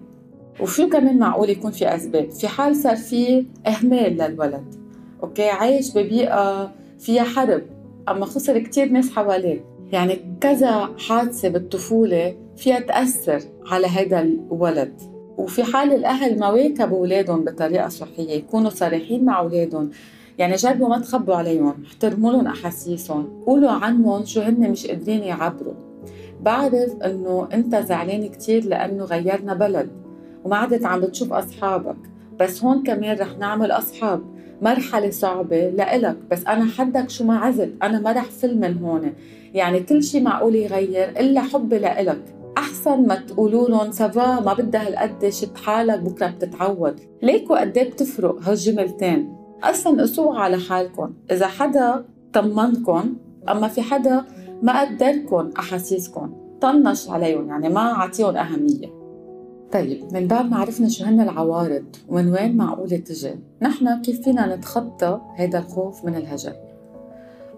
وشو 0.62 0.90
كمان 0.90 1.20
معقول 1.20 1.50
يكون 1.50 1.72
في 1.72 1.96
أسباب؟ 1.96 2.30
في 2.30 2.48
حال 2.48 2.76
صار 2.76 2.96
في 2.96 3.46
إهمال 3.68 4.18
للولد. 4.18 4.85
أوكي؟ 5.24 5.50
عايش 5.50 5.98
ببيئة 5.98 6.72
فيها 7.00 7.24
حرب 7.24 7.62
أما 8.10 8.26
خسر 8.26 8.60
كتير 8.60 8.90
ناس 8.90 9.12
حواليه. 9.12 9.66
يعني 9.92 10.38
كذا 10.42 10.90
حادثة 10.98 11.50
بالطفولة 11.50 12.36
فيها 12.58 12.80
تأثر 12.80 13.40
على 13.72 13.88
هذا 13.88 14.20
الولد. 14.20 15.02
وفي 15.38 15.64
حال 15.64 15.94
الأهل 15.94 16.40
ما 16.40 16.50
واكبوا 16.50 16.98
أولادهم 16.98 17.44
بطريقة 17.44 17.90
صحية 17.90 18.32
يكونوا 18.32 18.70
صريحين 18.70 19.26
مع 19.26 19.40
أولادهم. 19.40 19.92
يعني 20.38 20.56
جربوا 20.56 20.88
ما 20.88 21.00
تخبوا 21.00 21.36
عليهم 21.36 21.84
احترموا 21.86 22.32
لهم 22.32 22.48
أحاسيسهم 22.48 23.44
قولوا 23.46 23.72
عنهم 23.72 24.26
شو 24.26 24.42
هن 24.42 24.72
مش 24.72 24.88
قادرين 24.88 25.24
يعبروا. 25.24 25.74
بعرف 26.42 26.96
إنه 27.06 27.48
أنت 27.54 27.76
زعلان 27.76 28.28
كتير 28.28 28.66
لأنه 28.66 29.04
غيرنا 29.04 29.54
بلد 29.54 29.90
وما 30.44 30.58
عدت 30.58 30.86
عم 30.86 31.02
بتشوف 31.02 31.34
أصحابك. 31.34 31.96
بس 32.40 32.64
هون 32.64 32.84
كمان 32.84 33.18
رح 33.18 33.38
نعمل 33.38 33.72
أصحاب. 33.72 34.22
مرحلة 34.62 35.10
صعبة 35.10 35.70
لإلك 35.70 36.18
بس 36.32 36.46
أنا 36.48 36.66
حدك 36.66 37.10
شو 37.10 37.24
ما 37.24 37.38
عزت 37.38 37.70
أنا 37.84 38.00
ما 38.00 38.12
رح 38.12 38.24
فل 38.24 38.58
من 38.58 38.78
هون. 38.78 39.14
يعني 39.54 39.80
كل 39.80 40.04
شيء 40.04 40.24
معقول 40.24 40.56
يغير 40.56 41.10
إلا 41.10 41.42
حبي 41.42 41.80
لإلك. 41.80 42.22
أحسن 42.58 43.08
ما 43.08 43.16
تقولوا 43.16 43.70
لهم 43.70 43.92
سافا 43.92 44.40
ما 44.40 44.54
بدها 44.54 44.88
هالقد 44.88 45.30
شد 45.30 45.58
حالك 45.58 46.00
بكرة 46.00 46.28
بتتعود. 46.28 47.00
ليكوا 47.24 47.60
قد 47.60 47.78
إيه 47.78 47.90
بتفرق 47.90 48.40
هالجملتين؟ 48.44 49.36
أصلا 49.64 50.02
قسوها 50.02 50.40
على 50.40 50.58
حالكم. 50.58 51.14
إذا 51.32 51.48
حدا 51.48 52.06
طمنكم 52.34 53.16
أما 53.50 53.68
في 53.68 53.82
حدا 53.82 54.26
ما 54.62 54.82
قدركم 54.82 55.50
أحاسيسكم 55.60 56.34
طنش 56.62 57.10
عليهم. 57.10 57.48
يعني 57.48 57.70
ما 57.70 57.82
عطيهم 57.82 58.38
أهمية. 58.38 58.95
طيب 59.72 60.14
من 60.14 60.28
بعد 60.28 60.50
ما 60.50 60.58
عرفنا 60.58 60.90
شو 60.90 61.06
هن 61.06 61.22
العوارض 61.22 61.86
ومن 62.10 62.32
وين 62.32 62.58
معقولة 62.58 62.98
تجي 62.98 63.36
نحن 63.62 64.02
كيف 64.02 64.22
فينا 64.22 64.56
نتخطى 64.56 65.22
هذا 65.36 65.60
الخوف 65.60 66.06
من 66.06 66.16
الهجر؟ 66.16 66.54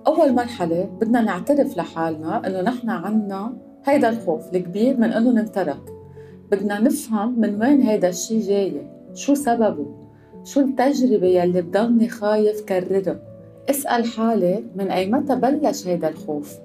أول 0.07 0.33
مرحلة 0.33 0.89
بدنا 1.01 1.21
نعترف 1.21 1.77
لحالنا 1.77 2.47
إنه 2.47 2.61
نحن 2.61 2.89
عنا 2.89 3.53
هيدا 3.85 4.09
الخوف 4.09 4.55
الكبير 4.55 4.97
من 4.97 5.11
إنه 5.11 5.31
ننترك. 5.31 5.81
بدنا 6.51 6.79
نفهم 6.79 7.39
من 7.39 7.61
وين 7.61 7.81
هيدا 7.81 8.09
الشي 8.09 8.39
جاي 8.39 8.87
شو 9.13 9.33
سببه 9.33 9.85
شو 10.43 10.59
التجربة 10.59 11.27
يلي 11.27 11.61
بضلني 11.61 12.09
خايف 12.09 12.61
كررها. 12.61 13.19
اسأل 13.69 14.05
حالي 14.05 14.63
من 14.75 14.91
أي 14.91 15.11
متى 15.11 15.35
بلش 15.35 15.87
هيدا 15.87 16.09
الخوف؟ 16.09 16.57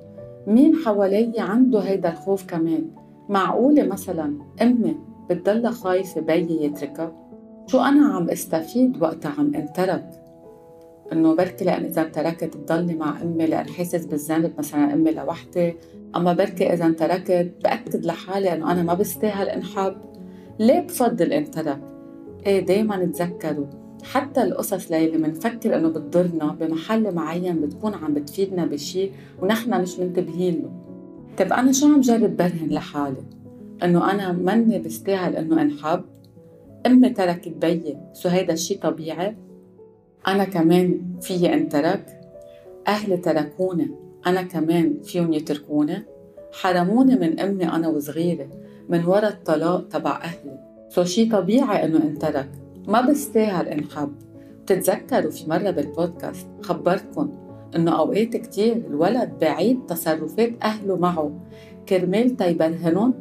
مين 0.46 0.74
حوالي 0.74 1.32
عنده 1.38 1.80
هيدا 1.80 2.10
الخوف 2.10 2.46
كمان؟ 2.46 2.90
معقولة 3.28 3.82
مثلا 3.82 4.38
أمي؟ 4.62 4.96
بتضلها 5.34 5.70
خايفة 5.70 6.20
بيي 6.20 6.64
يتركها. 6.64 7.12
شو 7.66 7.80
أنا 7.80 8.06
عم 8.06 8.30
استفيد 8.30 9.02
وقتها 9.02 9.34
عم 9.38 9.54
انترك؟ 9.54 10.10
إنه 11.12 11.34
بركي 11.34 11.64
لأن 11.64 11.84
إذا 11.84 12.02
تركت 12.02 12.56
بضلني 12.56 12.94
مع 12.94 13.22
أمي 13.22 13.46
لأن 13.46 13.68
حاسس 13.68 14.06
بالذنب 14.06 14.52
مثلا 14.58 14.92
أمي 14.94 15.10
لوحدي. 15.10 15.74
أما 16.16 16.32
بركي 16.32 16.72
إذا 16.72 16.90
تركت 16.90 17.52
بأكد 17.64 18.06
لحالي 18.06 18.52
إنه 18.52 18.72
أنا 18.72 18.82
ما 18.82 18.94
بستاهل 18.94 19.48
انحب 19.48 19.94
ليه 20.58 20.80
بفضل 20.80 21.32
انترك؟ 21.32 21.80
إيه 22.46 22.66
دايما 22.66 23.04
تذكروا 23.04 23.66
حتى 24.02 24.42
القصص 24.42 24.92
اللي 24.92 25.18
بنفكر 25.18 25.76
إنه 25.76 25.88
بتضرنا 25.88 26.56
بمحل 26.60 27.14
معين 27.14 27.60
بتكون 27.60 27.94
عم 27.94 28.14
بتفيدنا 28.14 28.64
بشيء 28.64 29.12
ونحن 29.42 29.82
مش 29.82 29.98
منتبهين 29.98 30.62
له. 30.62 30.70
طيب 31.38 31.52
أنا 31.52 31.72
شو 31.72 31.86
عم 31.86 32.00
جرب 32.00 32.36
برهن 32.36 32.68
لحالي؟ 32.70 33.41
إنه 33.84 34.10
أنا 34.10 34.32
مني 34.32 34.78
بستاهل 34.78 35.36
إنه 35.36 35.62
أنحب. 35.62 36.04
أمي 36.86 37.08
تركت 37.08 37.48
بيي 37.48 37.98
so 38.12 38.28
هيدا 38.28 38.52
الشيء 38.52 38.78
طبيعي. 38.78 39.36
أنا 40.26 40.44
كمان 40.44 41.00
فيي 41.20 41.54
أنترك. 41.54 42.20
أهلي 42.88 43.16
تركوني 43.16 43.90
أنا 44.26 44.42
كمان 44.42 45.02
فيهم 45.02 45.32
يتركوني. 45.32 46.02
حرموني 46.52 47.16
من 47.16 47.40
أمي 47.40 47.64
أنا 47.64 47.88
وصغيرة 47.88 48.48
من 48.88 49.04
ورا 49.04 49.28
الطلاق 49.28 49.88
تبع 49.88 50.20
أهلي. 50.24 50.58
so 50.88 51.04
شي 51.04 51.26
طبيعي 51.26 51.84
إنه 51.84 52.02
أنترك. 52.02 52.48
ما 52.88 53.00
بستاهل 53.00 53.68
أنحب. 53.68 54.12
بتتذكروا 54.62 55.30
في 55.30 55.50
مرة 55.50 55.70
بالبودكاست 55.70 56.46
خبرتكم 56.60 57.30
إنه 57.76 57.98
أوقات 57.98 58.36
كتير 58.36 58.76
الولد 58.76 59.32
بعيد 59.40 59.86
تصرفات 59.86 60.52
أهله 60.62 60.96
معه. 60.96 61.40
كرمال 61.88 62.36
تيبرهنن 62.36 63.12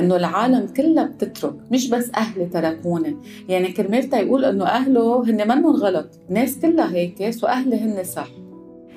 إنه 0.00 0.16
العالم 0.16 0.66
كلها 0.66 1.04
بتترك 1.04 1.54
مش 1.70 1.90
بس 1.90 2.10
أهلي 2.14 2.46
تركوني 2.46 3.16
يعني 3.48 3.72
كرمال 3.72 4.14
يقول 4.14 4.44
إنه 4.44 4.64
أهله 4.64 5.24
هن 5.30 5.48
منهم 5.48 5.76
غلط 5.76 6.06
الناس 6.28 6.58
كلها 6.58 6.94
هيك 6.94 7.30
so 7.30 7.46
أهلي 7.46 7.76
هن 7.76 8.04
صح. 8.04 8.28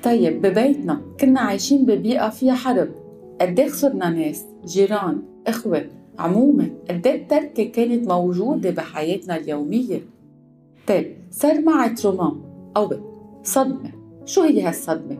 طيب 0.02 0.42
ببيتنا 0.42 1.00
كنا 1.20 1.40
عايشين 1.40 1.84
ببيئة 1.86 2.28
فيها 2.28 2.54
حرب. 2.54 2.88
قد 3.40 3.60
إيه 3.60 3.68
خسرنا 3.68 4.10
ناس؟ 4.10 4.44
جيران 4.66 5.22
إخوة 5.46 5.84
عموما 6.18 6.70
قد 6.90 7.06
إيه 7.06 7.14
التركة 7.14 7.64
كانت 7.64 8.08
موجودة 8.08 8.70
بحياتنا 8.70 9.36
اليومية؟ 9.36 10.00
طيب 10.88 11.16
صار 11.30 11.60
معي 11.60 11.90
trauma 11.90 12.36
أو 12.76 12.92
صدمة. 13.42 13.90
شو 14.24 14.42
هي 14.42 14.62
هالصدمة؟ 14.62 15.18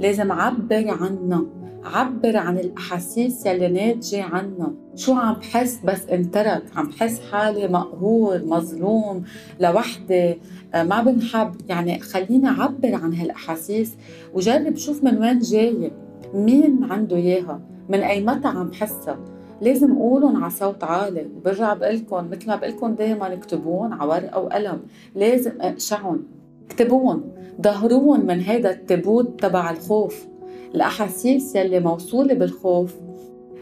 لازم 0.00 0.32
عبر 0.32 0.90
عنها 0.90 1.42
عبر 1.84 2.36
عن 2.36 2.58
الأحاسيس 2.58 3.46
يلي 3.46 3.68
ناتجة 3.68 4.22
عنا 4.22 4.74
شو 4.96 5.12
عم 5.12 5.34
بحس 5.34 5.80
بس 5.84 6.08
انترك؟ 6.08 6.62
عم 6.76 6.88
بحس 6.88 7.20
حالي 7.32 7.68
مقهور 7.68 8.44
مظلوم 8.44 9.24
لوحدي 9.60 10.38
آه، 10.74 10.82
ما 10.82 11.02
بنحب. 11.02 11.52
يعني 11.68 11.98
خليني 11.98 12.48
أعبر 12.48 12.94
عن 12.94 13.14
هالأحاسيس 13.14 13.94
وجرب 14.34 14.76
شوف 14.76 15.04
من 15.04 15.18
وين 15.18 15.38
جاية. 15.38 15.90
مين 16.34 16.84
عنده 16.90 17.16
إياها؟ 17.16 17.60
من 17.88 18.00
أي 18.00 18.24
متى 18.24 18.48
عم 18.48 18.68
بحسها 18.68 19.18
لازم 19.60 19.98
قولهم 19.98 20.44
على 20.44 20.50
صوت 20.50 20.84
عالي. 20.84 21.26
وبرجع 21.36 21.74
بقلكم 21.74 22.30
مثل 22.30 22.46
ما 22.46 22.56
بقلكم 22.56 22.94
دايما 22.94 23.32
اكتبون 23.32 23.92
على 23.92 24.10
ورقة 24.10 24.40
وقلم. 24.40 24.80
لازم 25.14 25.52
أقشعهم. 25.60 26.22
اكتبون 26.70 27.32
ظهروهم 27.62 28.26
من 28.26 28.40
هذا 28.40 28.70
التابوت 28.70 29.40
تبع 29.40 29.70
الخوف. 29.70 30.31
الأحاسيس 30.74 31.54
يلي 31.54 31.80
موصولة 31.80 32.34
بالخوف. 32.34 32.94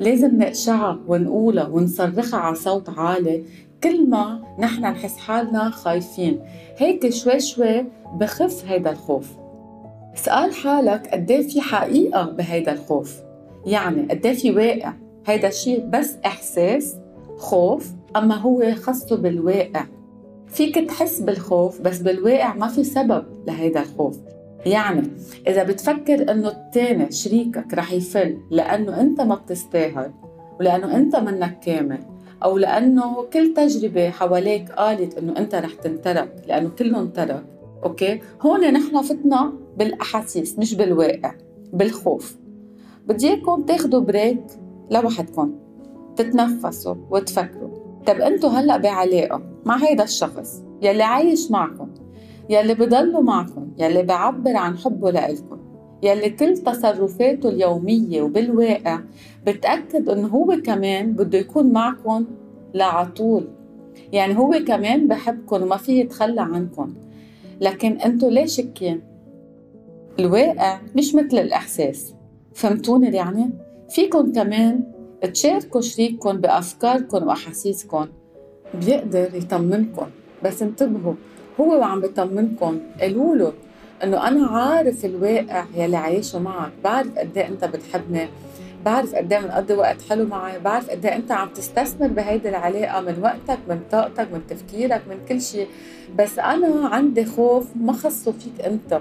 لازم 0.00 0.38
نقشعها 0.38 0.98
ونقولها 1.08 1.66
ونصرخها 1.68 2.40
على 2.40 2.54
صوت 2.54 2.88
عالي 2.88 3.42
كل 3.82 4.08
ما 4.10 4.42
نحن 4.58 4.82
نحس 4.82 5.16
حالنا 5.16 5.70
خايفين. 5.70 6.40
هيك 6.76 7.08
شوي 7.08 7.40
شوي 7.40 7.84
بخف 8.14 8.64
هيدا 8.66 8.90
الخوف. 8.90 9.28
اسأل 10.14 10.54
حالك 10.54 11.08
قد 11.12 11.30
إيه 11.30 11.48
في 11.48 11.60
حقيقة 11.60 12.22
بهيدا 12.30 12.72
الخوف؟ 12.72 13.20
يعني 13.66 14.02
قد 14.02 14.26
إيه 14.26 14.34
في 14.34 14.50
واقع؟ 14.50 14.92
هيدا 15.26 15.48
الشيء 15.48 15.86
بس 15.86 16.16
إحساس 16.26 16.96
خوف؟ 17.36 17.90
أما 18.16 18.34
هو 18.34 18.74
خاصه 18.74 19.16
بالواقع. 19.16 19.84
فيك 20.46 20.78
تحس 20.78 21.20
بالخوف 21.20 21.80
بس 21.80 21.98
بالواقع 21.98 22.54
ما 22.54 22.68
في 22.68 22.84
سبب 22.84 23.24
لهيدا 23.46 23.80
الخوف. 23.80 24.18
يعني 24.66 25.10
إذا 25.48 25.62
بتفكر 25.62 26.32
إنه 26.32 26.48
التاني 26.48 27.12
شريكك 27.12 27.74
رح 27.74 27.92
يفل 27.92 28.38
لأنه 28.50 29.00
أنت 29.00 29.20
ما 29.20 29.34
بتستاهل 29.34 30.10
ولأنه 30.60 30.96
أنت 30.96 31.16
منك 31.16 31.60
كامل 31.60 31.98
أو 32.44 32.58
لأنه 32.58 33.22
كل 33.22 33.54
تجربة 33.54 34.10
حواليك 34.10 34.72
قالت 34.72 35.18
إنه 35.18 35.36
أنت 35.38 35.54
رح 35.54 35.74
تنترك 35.74 36.42
لأنه 36.48 36.68
كلهم 36.68 37.08
ترك 37.08 37.44
أوكي؟ 37.84 38.20
هون 38.40 38.72
نحن 38.72 39.02
فتنا 39.02 39.52
بالأحاسيس 39.76 40.58
مش 40.58 40.74
بالواقع 40.74 41.34
بالخوف. 41.72 42.36
بدي 43.06 43.28
إياكم 43.28 43.62
تاخذوا 43.62 44.00
بريك 44.00 44.44
لوحدكم 44.90 45.54
تتنفسوا 46.16 46.94
وتفكروا. 47.10 47.70
طب 48.06 48.20
أنتوا 48.20 48.50
هلأ 48.50 48.76
بعلاقة 48.76 49.42
مع 49.64 49.76
هيدا 49.76 50.04
الشخص 50.04 50.62
يلي 50.82 51.02
عايش 51.02 51.50
معكم 51.50 51.88
يلي 52.50 52.74
بضلوا 52.74 53.22
معكم 53.22 53.68
يلي 53.78 54.02
بعبر 54.02 54.56
عن 54.56 54.78
حبه 54.78 55.10
لإلكم. 55.10 55.58
يلي 56.02 56.30
كل 56.30 56.56
تصرفاته 56.56 57.48
اليومية 57.48 58.22
وبالواقع 58.22 59.00
بتأكد 59.46 60.08
إنه 60.08 60.28
هو 60.28 60.56
كمان 60.64 61.12
بده 61.12 61.38
يكون 61.38 61.72
معكم 61.72 62.26
لعطول. 62.74 63.48
يعني 64.12 64.38
هو 64.38 64.50
كمان 64.66 65.08
بحبكم 65.08 65.62
وما 65.62 65.76
في 65.76 66.00
يتخلى 66.00 66.40
عنكم. 66.40 66.94
لكن 67.60 67.92
أنتوا 67.92 68.30
ليه 68.30 68.46
شكين؟ 68.46 69.00
الواقع 70.18 70.80
مش 70.96 71.14
مثل 71.14 71.38
الإحساس. 71.38 72.14
فهمتوني 72.54 73.16
يعني؟ 73.16 73.50
فيكم 73.88 74.32
كمان 74.32 74.82
تشاركوا 75.32 75.80
شريككم 75.80 76.32
بأفكاركم 76.32 77.26
وأحاسيسكم. 77.26 78.06
بيقدر 78.74 79.34
يطمنكم. 79.34 80.06
بس 80.44 80.62
انتبهوا 80.62 81.14
هو 81.60 81.80
وعم 81.80 82.00
بيطمنكم. 82.00 82.80
قالوا 83.00 83.36
له 83.36 83.52
إنه 84.04 84.28
أنا 84.28 84.46
عارف 84.46 85.04
الواقع 85.04 85.64
يلي 85.76 85.96
عايشه 85.96 86.38
معك. 86.38 86.72
بعرف 86.84 87.18
قد 87.18 87.38
إيه 87.38 87.48
أنت 87.48 87.64
بتحبني. 87.64 88.28
بعرف 88.84 89.14
قد 89.14 89.32
إيه 89.32 89.40
بنقضي 89.40 89.74
وقت 89.74 89.96
حلو 90.08 90.26
معي. 90.26 90.58
بعرف 90.58 90.90
قد 90.90 91.06
إيه 91.06 91.16
أنت 91.16 91.32
عم 91.32 91.48
تستثمر 91.48 92.06
بهيدي 92.06 92.48
العلاقة 92.48 93.00
من 93.00 93.22
وقتك 93.22 93.58
من 93.68 93.80
طاقتك 93.92 94.28
من 94.32 94.40
تفكيرك 94.48 95.02
من 95.08 95.16
كل 95.28 95.40
شيء 95.40 95.68
بس 96.18 96.38
أنا 96.38 96.88
عندي 96.88 97.24
خوف 97.24 97.66
ما 97.76 97.92
خصه 97.92 98.32
فيك 98.32 98.66
أنت. 98.66 99.00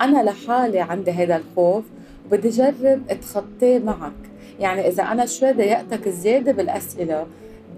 أنا 0.00 0.22
لحالي 0.22 0.80
عندي 0.80 1.10
هذا 1.10 1.36
الخوف 1.36 1.84
وبدي 2.26 2.48
جرب 2.48 3.02
أتخطاه 3.10 3.78
معك. 3.78 4.12
يعني 4.60 4.88
إذا 4.88 5.02
أنا 5.02 5.26
شوي 5.26 5.52
ضايقتك 5.52 6.08
زيادة 6.08 6.52
بالأسئلة 6.52 7.26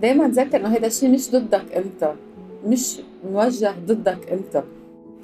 دائما 0.03 0.29
تذكر 0.29 0.57
إنه 0.57 0.69
هذا 0.69 0.87
الشيء 0.87 1.11
مش 1.11 1.31
ضدك 1.31 1.65
أنت. 1.77 2.13
مش 2.67 3.01
موجه 3.33 3.75
ضدك 3.87 4.33
انت. 4.33 4.65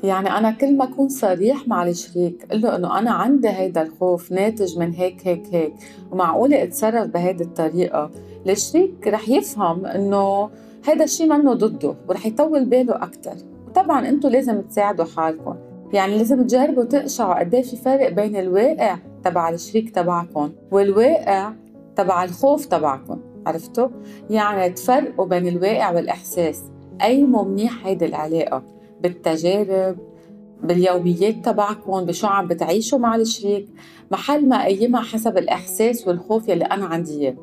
يعني 0.03 0.31
أنا 0.39 0.51
كل 0.51 0.77
ما 0.77 0.85
أكون 0.85 1.09
صريح 1.09 1.69
مع 1.69 1.87
الشريك 1.87 2.47
قل 2.51 2.61
له 2.61 2.77
إنه 2.77 2.99
أنا 2.99 3.11
عندي 3.11 3.49
هيدا 3.49 3.83
الخوف 3.83 4.33
ناتج 4.33 4.79
من 4.79 4.93
هيك 4.93 5.27
هيك 5.27 5.43
هيك 5.53 5.75
ومعقولة 6.13 6.63
أتصرف 6.63 7.07
بهيدي 7.07 7.45
الطريقة. 7.45 8.11
الشريك 8.49 9.09
رح 9.09 9.29
يفهم 9.29 9.87
إنه 9.87 10.51
هيدا 10.85 11.05
الشيء 11.05 11.27
منه 11.27 11.55
ضده 11.55 11.95
ورح 12.09 12.27
يطول 12.27 12.65
باله 12.65 12.95
أكثر 12.95 13.35
وطبعا 13.69 14.09
أنتم 14.09 14.29
لازم 14.29 14.61
تساعدوا 14.61 15.05
حالكم. 15.17 15.55
يعني 15.93 16.19
لازم 16.19 16.47
تجربوا 16.47 16.85
تقشعوا 16.85 17.39
قد 17.39 17.55
إيه 17.55 17.63
في 17.63 17.77
فرق 17.77 18.09
بين 18.09 18.37
الواقع 18.37 18.97
تبع 19.25 19.49
الشريك 19.51 19.91
تبعكم 19.91 20.51
والواقع 20.73 21.53
تبع 21.97 22.25
الخوف 22.25 22.67
تبعكم. 22.67 23.21
عرفتوا؟ 23.47 23.89
يعني 24.31 24.73
تفرقوا 24.73 25.27
بين 25.27 25.49
الواقع 25.49 25.91
والإحساس. 25.91 26.63
قيموا 27.01 27.45
منيح 27.45 27.87
هيدي 27.87 28.05
العلاقة؟ 28.05 28.63
بالتجارب 29.01 29.97
باليوميات 30.63 31.45
تبعكم 31.45 32.01
بشو 32.01 32.27
عم 32.27 32.47
بتعيشوا 32.47 32.99
مع 32.99 33.17
الشريك؟ 33.17 33.69
محل 34.11 34.49
ما 34.49 34.65
قيمها 34.65 35.01
حسب 35.01 35.39
الإحساس 35.39 36.09
والخوف 36.09 36.49
يلي 36.49 36.65
أنا 36.65 36.87
عندي 36.87 37.21
إياه. 37.21 37.35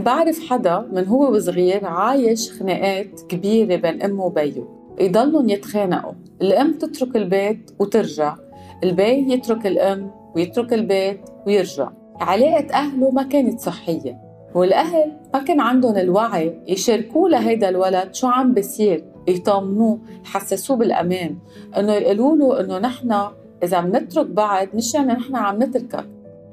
بعرف 0.00 0.48
حدا 0.48 0.88
من 0.92 1.06
هو 1.06 1.34
وصغير 1.34 1.86
عايش 1.86 2.52
خناقات 2.52 3.20
كبيرة 3.28 3.76
بين 3.76 4.02
أمه 4.02 4.24
وبيه. 4.24 4.64
يضلوا 5.00 5.42
يتخانقوا. 5.52 6.12
الأم 6.42 6.72
تترك 6.72 7.16
البيت 7.16 7.70
وترجع. 7.78 8.36
البي 8.84 9.32
يترك 9.32 9.66
الأم 9.66 10.10
ويترك 10.36 10.72
البيت 10.72 11.20
ويرجع. 11.46 11.90
علاقة 12.20 12.74
أهله 12.74 13.10
ما 13.10 13.22
كانت 13.22 13.60
صحية. 13.60 14.29
والأهل 14.54 15.12
ما 15.34 15.42
كان 15.42 15.60
عندهم 15.60 15.96
الوعي 15.96 16.60
يشاركوه 16.68 17.28
لهيدا 17.28 17.68
الولد 17.68 18.14
شو 18.14 18.26
عم 18.26 18.54
بيصير 18.54 19.04
يطمنوه 19.28 19.98
يحسسوه 20.24 20.76
بالأمان 20.76 21.36
إنه 21.78 21.92
يقولوا 21.92 22.36
له 22.36 22.60
إنه 22.60 22.78
نحن 22.78 23.20
إذا 23.62 23.80
بنترك 23.80 24.26
بعض 24.26 24.68
مش 24.74 24.94
يعني 24.94 25.12
نحن 25.12 25.36
عم 25.36 25.62
نتركك. 25.62 26.04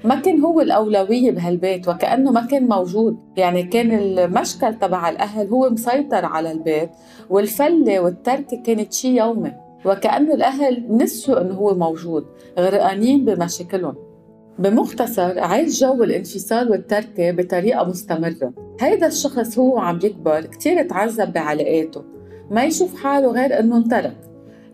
ما 0.04 0.16
كان 0.16 0.42
هو 0.42 0.62
الأولوية 0.62 1.32
بهالبيت 1.32 1.88
وكأنه 1.88 2.32
ما 2.32 2.46
كان 2.46 2.68
موجود. 2.68 3.18
يعني 3.38 3.64
كان 3.64 3.92
المشكل 3.92 4.74
تبع 4.74 5.10
الأهل 5.10 5.48
هو 5.48 5.70
مسيطر 5.70 6.26
على 6.26 6.52
البيت 6.52 6.90
والفلة 7.30 8.00
والتركة 8.00 8.62
كانت 8.64 8.94
شي 8.94 9.18
يومي. 9.18 9.52
وكأنه 9.86 10.34
الأهل 10.34 10.86
نسوا 10.90 11.42
إنه 11.42 11.54
هو 11.54 11.76
موجود 11.76 12.26
غرقانين 12.60 13.26
بمشاكلهم. 13.26 13.96
بمختصر 14.60 15.40
عيش 15.40 15.80
جو 15.80 16.04
الانفصال 16.04 16.72
والتركة 16.72 17.32
بطريقة 17.32 17.84
مستمرة. 17.84 18.54
هيدا 18.82 19.08
الشخص 19.08 19.60
هو 19.60 19.80
عم 19.80 20.00
يكبر 20.04 20.42
كتير 20.42 20.84
تعذب 20.84 21.34
بعلاقاته. 21.34 22.04
ما 22.52 22.64
يشوف 22.64 23.04
حاله 23.04 23.32
غير 23.32 23.60
إنه 23.60 23.78
انترك 23.78 24.18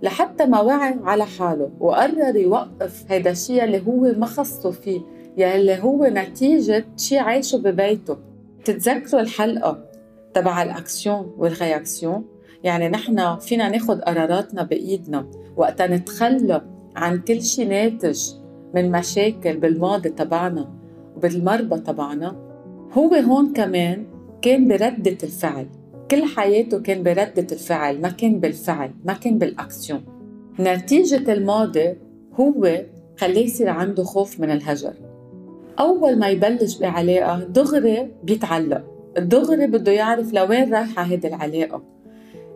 لحتى 0.03 0.45
ما 0.45 0.61
وعي 0.61 0.95
على 1.03 1.25
حاله 1.25 1.69
وقرر 1.79 2.35
يوقف 2.35 3.05
هيدا 3.09 3.31
الشيء 3.31 3.63
اللي 3.63 3.81
هو 3.87 4.19
ما 4.19 4.25
خصه 4.25 4.71
فيه 4.71 5.01
يلي 5.37 5.83
هو 5.83 6.05
نتيجة 6.05 6.85
شيء 6.97 7.19
عايشه 7.19 7.57
ببيته. 7.57 8.17
تتذكروا 8.65 9.21
الحلقة 9.21 9.85
تبع 10.33 10.63
ال 10.63 10.73
action 10.73 11.35
وال 11.37 11.53
reaction؟ 11.53 12.25
يعني 12.63 12.89
نحن 12.89 13.37
فينا 13.37 13.69
ناخد 13.69 14.01
قراراتنا 14.01 14.63
بإيدنا. 14.63 15.27
وقتا 15.57 15.87
نتخلى 15.87 16.61
عن 16.95 17.19
كل 17.19 17.41
شيء 17.41 17.67
ناتج 17.67 18.42
من 18.73 18.91
مشاكل 18.91 19.57
بالماضي 19.57 20.09
تبعنا 20.09 20.69
وبالمربى 21.15 21.79
تبعنا. 21.79 22.35
هو 22.91 23.15
هون 23.15 23.53
كمان 23.53 24.05
كان 24.41 24.67
بردة 24.67 25.17
الفعل. 25.23 25.67
كل 26.11 26.23
حياته 26.23 26.79
كان 26.79 27.03
بردة 27.03 27.47
الفعل 27.51 28.01
ما 28.01 28.09
كان 28.09 28.39
بالفعل 28.39 28.91
ما 29.05 29.13
كان 29.13 29.37
بالأكسيون. 29.37 30.01
نتيجة 30.59 31.33
الماضي 31.33 31.95
هو 32.39 32.81
خليه 33.17 33.45
يصير 33.45 33.69
عنده 33.69 34.03
خوف 34.03 34.39
من 34.39 34.51
الهجر. 34.51 34.93
أول 35.79 36.19
ما 36.19 36.29
يبلش 36.29 36.77
بعلاقة 36.77 37.39
دغري 37.39 38.11
بيتعلق. 38.23 38.83
دغري 39.17 39.67
بده 39.67 39.91
يعرف 39.91 40.33
لوين 40.33 40.73
رايحة 40.73 41.03
هيدي 41.03 41.27
العلاقة. 41.27 41.81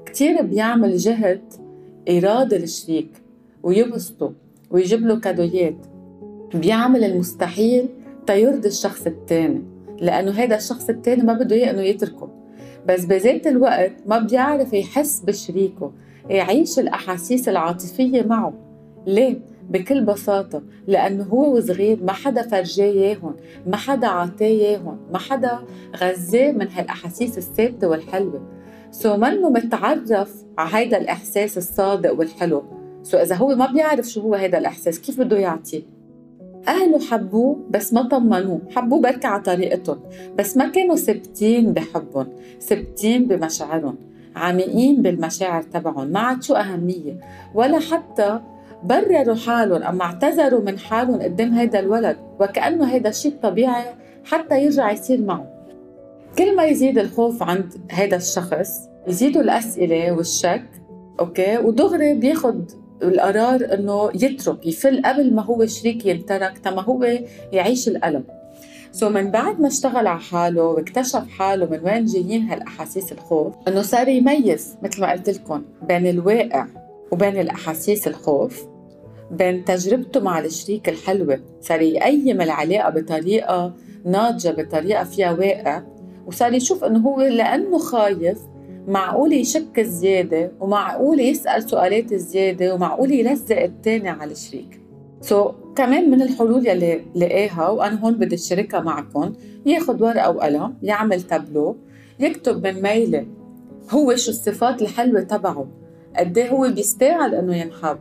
كتير 0.06 0.41
بيعمل 0.41 0.97
جهد 0.97 1.41
إرادة 2.10 2.58
الشريك 2.58 3.10
ويبسطه 3.63 4.34
ويجيب 4.71 5.01
له 5.01 5.19
كادويات. 5.19 5.77
بيعمل 6.53 7.03
المستحيل 7.03 7.89
تيرضي 8.27 8.67
الشخص 8.67 9.07
التاني 9.07 9.63
لأنه 9.99 10.31
هذا 10.31 10.55
الشخص 10.55 10.89
التاني 10.89 11.23
ما 11.23 11.33
بده 11.33 11.55
إياه 11.55 11.71
إنه 11.71 11.81
يتركه. 11.81 12.29
بس 12.88 13.05
بذات 13.05 13.47
الوقت 13.47 13.91
ما 14.05 14.19
بيعرف 14.19 14.73
يحس 14.73 15.19
بشريكه 15.19 15.91
يعيش 16.29 16.79
الأحاسيس 16.79 17.49
العاطفية 17.49 18.21
معه. 18.23 18.53
ليه؟ 19.07 19.39
بكل 19.69 20.05
بساطة 20.05 20.63
لأنه 20.88 21.23
هو 21.23 21.57
وصغير 21.57 22.03
ما 22.03 22.12
حدا 22.12 22.41
فرجاه 22.41 22.86
ياهن 22.86 23.33
ما 23.65 23.77
حدا 23.77 24.07
عطاه 24.07 24.45
ياهن 24.45 24.97
ما 25.12 25.17
حدا 25.17 25.60
غذاه 25.97 26.51
من 26.51 26.67
هالأحاسيس 26.71 27.38
الثابتة 27.38 27.88
والحلوة. 27.88 28.41
so 28.91 29.17
منه 29.17 29.49
متعرف 29.49 30.36
على 30.57 30.69
هيدا 30.73 30.97
الإحساس 30.97 31.57
الصادق 31.57 32.19
والحلو. 32.19 32.63
so 33.03 33.17
إذا 33.17 33.36
هو 33.36 33.55
ما 33.55 33.71
بيعرف 33.71 34.05
شو 34.05 34.21
هو 34.21 34.36
هيدا 34.36 34.57
الإحساس 34.57 34.99
كيف 34.99 35.19
بده 35.19 35.38
يعطيه؟ 35.38 35.96
أهله 36.67 36.99
حبوه 36.99 37.60
بس 37.69 37.93
ما 37.93 38.08
طمنوه. 38.08 38.62
حبوه 38.75 39.01
بركي 39.01 39.27
على 39.27 39.43
طريقتهم. 39.43 39.99
بس 40.38 40.58
ما 40.58 40.67
كانوا 40.67 40.95
ثابتين 40.95 41.73
بحبهم 41.73 42.27
ثابتين 42.62 43.25
بمشاعرهم 43.25 43.95
عميقين 44.36 45.01
بالمشاعر 45.01 45.62
تبعهم. 45.62 46.08
ما 46.08 46.19
عطشوا 46.19 46.60
أهمية؟ 46.60 47.19
ولا 47.56 47.80
حتى 47.80 48.39
برروا 48.84 49.36
حالهم 49.36 49.84
أما 49.84 50.03
اعتذروا 50.03 50.62
من 50.62 50.80
حالهم 50.80 51.21
قدام 51.21 51.53
هيدا 51.53 51.80
الولد. 51.80 52.17
وكأنه 52.39 52.86
هيدا 52.86 53.10
الشيء 53.10 53.34
طبيعي 53.43 53.86
حتى 54.25 54.63
يرجع 54.63 54.91
يصير 54.91 55.21
معه. 55.21 55.58
كل 56.38 56.56
ما 56.56 56.63
يزيد 56.65 56.97
الخوف 56.97 57.43
عند 57.43 57.73
هيدا 57.91 58.17
الشخص 58.17 58.69
يزيدوا 59.08 59.41
الأسئلة 59.41 60.12
والشك 60.12 60.65
أوكي؟ 61.19 61.58
ودغري 61.58 62.13
بياخد 62.13 62.71
القرار 63.03 63.73
إنه 63.73 64.10
يترك 64.15 64.65
يفل 64.65 65.01
قبل 65.05 65.33
ما 65.33 65.41
هو 65.41 65.65
شريك 65.65 66.05
ينترك 66.05 66.57
تما 66.57 66.81
هو 66.81 67.19
يعيش 67.51 67.88
الألم. 67.88 68.23
سو 68.91 69.10
من 69.10 69.31
بعد 69.31 69.60
ما 69.62 69.67
اشتغل 69.67 70.07
على 70.07 70.19
حاله 70.19 70.63
واكتشف 70.63 71.29
حاله 71.29 71.65
من 71.65 71.79
وين 71.83 72.05
جايين 72.05 72.41
هالأحاسيس 72.41 73.12
الخوف 73.12 73.53
إنه 73.67 73.81
صار 73.81 74.07
يميز 74.07 74.75
مثل 74.83 75.01
ما 75.01 75.12
قلت 75.12 75.29
لكم 75.29 75.63
بين 75.88 76.07
الواقع 76.07 76.67
وبين 77.12 77.38
الأحاسيس 77.39 78.07
الخوف 78.07 78.63
بين 79.31 79.65
تجربته 79.65 80.19
مع 80.19 80.39
الشريك 80.39 80.89
الحلوة 80.89 81.39
صار 81.62 81.81
يقيم 81.81 82.41
العلاقة 82.41 82.89
بطريقة 82.89 83.73
ناضجة 84.05 84.49
بطريقة 84.49 85.03
فيها 85.03 85.31
واقع 85.31 85.83
وصار 86.27 86.53
يشوف 86.53 86.83
إنه 86.83 86.99
هو 86.99 87.21
لأنه 87.21 87.77
خايف 87.77 88.38
معقول 88.88 89.34
يشك 89.34 89.80
زيادة 89.80 90.52
ومعقول 90.60 91.19
يسأل 91.19 91.69
سؤالات 91.69 92.13
زيادة 92.13 92.76
ومعقول 92.76 93.12
يلزق 93.12 93.62
التاني 93.62 94.10
على 94.10 94.32
الشريك. 94.32 94.82
سو 95.21 95.50
so, 95.50 95.52
كمان 95.76 96.10
من 96.10 96.21
الحلول 96.21 96.67
يلي 96.67 97.02
لقاها 97.15 97.69
وأنا 97.69 98.00
هون 98.00 98.13
بدي 98.13 98.36
أشاركها 98.36 98.80
معكم 98.80 99.34
ياخذ 99.65 100.04
ورقة 100.04 100.32
وقلم 100.32 100.73
يعمل 100.84 101.21
تابلو 101.21 101.76
يكتب 102.19 102.67
من 102.67 102.82
ميله 102.82 103.26
هو 103.91 104.15
شو 104.15 104.32
الصفات 104.32 104.82
الحلوة 104.82 105.21
تبعه. 105.21 105.67
قد 106.17 106.38
إيه 106.38 106.50
هو 106.50 106.69
بيستاهل 106.76 107.36
إنه 107.36 107.56
ينحب؟ 107.56 107.97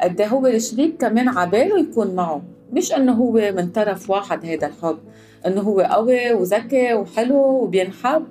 قد 0.00 0.20
إيه 0.20 0.28
هو 0.28 0.46
الشريك 0.46 0.96
كمان 0.96 1.28
عباله 1.28 1.78
يكون 1.80 2.14
معه؟ 2.14 2.42
مش 2.72 2.92
إنه 2.92 3.12
هو 3.12 3.52
من 3.56 3.68
طرف 3.68 4.10
واحد 4.10 4.44
هيدا 4.44 4.66
الحب 4.66 4.98
إنه 5.46 5.60
هو 5.60 5.80
قوي 5.80 6.32
وذكي 6.32 6.94
وحلو 6.94 7.36
وبينحب. 7.36 8.22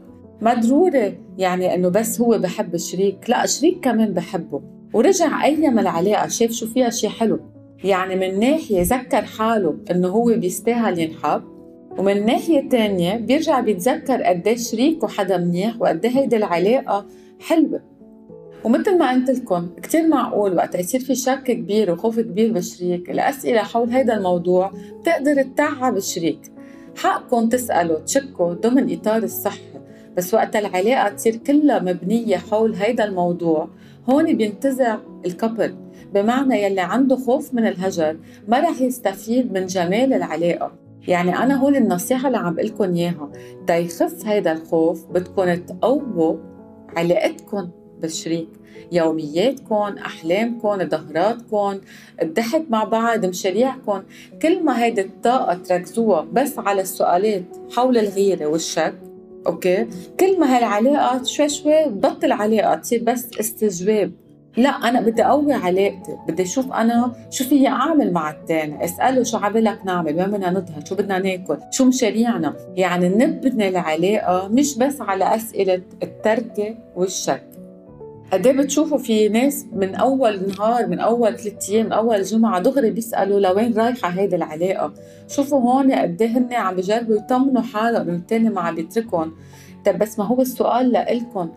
ما 0.41 0.53
ضروري 0.53 1.17
يعني 1.37 1.75
إنه 1.75 1.89
بس 1.89 2.21
هو 2.21 2.37
بحب 2.37 2.75
الشريك 2.75 3.29
لا 3.29 3.43
الشريك 3.43 3.79
كمان 3.83 4.13
بحبه. 4.13 4.61
ورجع 4.93 5.45
أيام 5.45 5.79
العلاقة 5.79 6.27
شاف 6.27 6.51
شو 6.51 6.67
فيها 6.67 6.89
شيء 6.89 7.09
حلو. 7.09 7.39
يعني 7.83 8.15
من 8.15 8.39
ناحية 8.39 8.81
ذكر 8.81 9.21
حاله 9.21 9.75
إنه 9.91 10.07
هو 10.07 10.25
بيستاهل 10.25 10.99
ينحب 10.99 11.43
ومن 11.97 12.25
ناحية 12.25 12.69
تانية 12.69 13.15
بيرجع 13.15 13.59
بيتذكر 13.59 14.23
قد 14.23 14.47
إيه 14.47 14.57
شريكه 14.57 15.07
حدا 15.07 15.37
منيح 15.37 15.81
وقد 15.81 16.05
إيه 16.05 16.17
هيدي 16.17 16.35
العلاقة 16.35 17.05
حلوة. 17.39 17.81
ومثل 18.63 18.97
ما 18.97 19.11
قلت 19.11 19.29
لكم 19.29 19.69
كثير 19.83 20.07
معقول 20.07 20.55
وقت 20.55 20.75
يصير 20.75 20.99
في 20.99 21.15
شك 21.15 21.43
كبير 21.43 21.91
وخوف 21.91 22.19
كبير 22.19 22.53
بالشريك 22.53 23.09
الأسئلة 23.09 23.61
حول 23.61 23.89
هيدا 23.89 24.17
الموضوع 24.17 24.71
بتقدر 25.01 25.41
تتعب 25.41 25.97
الشريك. 25.97 26.39
حقكم 26.97 27.49
تسألوا 27.49 27.99
تشكوا 27.99 28.53
ضمن 28.53 28.93
إطار 28.93 29.23
الصحة. 29.23 29.78
بس 30.19 30.33
وقت 30.33 30.55
العلاقة 30.55 31.09
تصير 31.09 31.35
كلها 31.35 31.79
مبنية 31.79 32.37
حول 32.37 32.73
هيدا 32.73 33.03
الموضوع. 33.03 33.69
هون 34.09 34.37
بينتزع 34.37 34.97
الكبل 35.25 35.75
بمعنى 36.13 36.63
يلي 36.63 36.81
عنده 36.81 37.15
خوف 37.15 37.53
من 37.53 37.67
الهجر 37.67 38.17
ما 38.47 38.59
رح 38.59 38.81
يستفيد 38.81 39.53
من 39.53 39.65
جمال 39.65 40.13
العلاقة. 40.13 40.71
يعني 41.07 41.37
أنا 41.37 41.55
هون 41.55 41.75
النصيحة 41.75 42.27
اللي 42.27 42.37
عم 42.37 42.59
لكم 42.59 42.93
إياها 42.93 43.31
تا 43.67 43.77
يخف 43.77 44.25
هيدا 44.25 44.51
الخوف 44.51 45.05
بدكم 45.05 45.55
تقووا 45.55 46.37
علاقتكم 46.97 47.69
بالشريك. 48.01 48.49
يومياتكم 48.91 49.95
أحلامكم 50.05 50.89
ظهراتكم 50.89 51.79
الضحك 52.21 52.65
مع 52.69 52.83
بعض 52.83 53.25
مشاريعكم 53.25 54.03
كل 54.41 54.63
ما 54.63 54.83
هيدي 54.83 55.01
الطاقة 55.01 55.53
تركزوها 55.53 56.21
بس 56.33 56.59
على 56.59 56.81
السؤالات 56.81 57.43
حول 57.71 57.97
الغيرة 57.97 58.45
والشك 58.45 59.08
أوكي؟ 59.47 59.87
كل 60.19 60.39
ما 60.39 60.57
هالعلاقه 60.57 61.23
شوي 61.23 61.49
شوي 61.49 61.85
بطل 61.85 62.31
علاقه 62.31 62.75
تصير 62.75 63.03
بس 63.03 63.39
استجواب. 63.39 64.11
لا 64.57 64.69
أنا 64.69 65.01
بدي 65.01 65.23
أقوي 65.23 65.53
علاقتي 65.53 66.17
بدي 66.27 66.43
أشوف 66.43 66.73
أنا 66.73 67.11
شو 67.29 67.43
فيي 67.43 67.67
أعمل 67.67 68.13
مع 68.13 68.29
الثاني 68.29 68.85
أسأله 68.85 69.23
شو 69.23 69.37
عبالك 69.37 69.79
نعمل 69.85 70.15
وين 70.15 70.25
بدنا 70.25 70.49
نظهر 70.49 70.85
شو 70.85 70.95
بدنا 70.95 71.19
ناكل 71.19 71.57
شو 71.71 71.85
مشاريعنا. 71.85 72.55
يعني 72.75 73.09
نبني 73.09 73.69
العلاقة 73.69 74.47
مش 74.47 74.77
بس 74.77 75.01
على 75.01 75.35
أسئلة 75.35 75.81
التركة 76.03 76.75
والشك. 76.95 77.43
قد 78.33 78.47
إيه 78.47 78.57
بتشوفوا 78.57 78.97
في 78.97 79.29
ناس 79.29 79.65
من 79.73 79.95
أول 79.95 80.47
نهار 80.47 80.87
من 80.87 80.99
أول 80.99 81.37
ثلاث 81.37 81.69
أيام 81.69 81.85
من 81.85 81.91
أول 81.91 82.23
جمعة 82.23 82.61
دغري 82.61 82.91
بيسألوا 82.91 83.39
لوين 83.39 83.73
رايحة 83.73 84.09
هيدي 84.09 84.35
العلاقة؟ 84.35 84.93
شوفوا 85.27 85.59
هون 85.59 85.91
قد 85.91 86.21
إيه 86.21 86.37
هن 86.37 86.53
عم 86.53 86.75
بيجربوا 86.75 87.15
يطمنوا 87.15 87.61
حالهم 87.61 88.09
إنه 88.09 88.17
الثاني 88.17 88.49
ما 88.49 88.61
عم 88.61 88.75
بيتركهم 88.75 89.33
طيب 89.85 89.97
بس 89.97 90.19
ما 90.19 90.25
هو 90.25 90.41
السؤال 90.41 90.91
لإلكم 90.91 91.49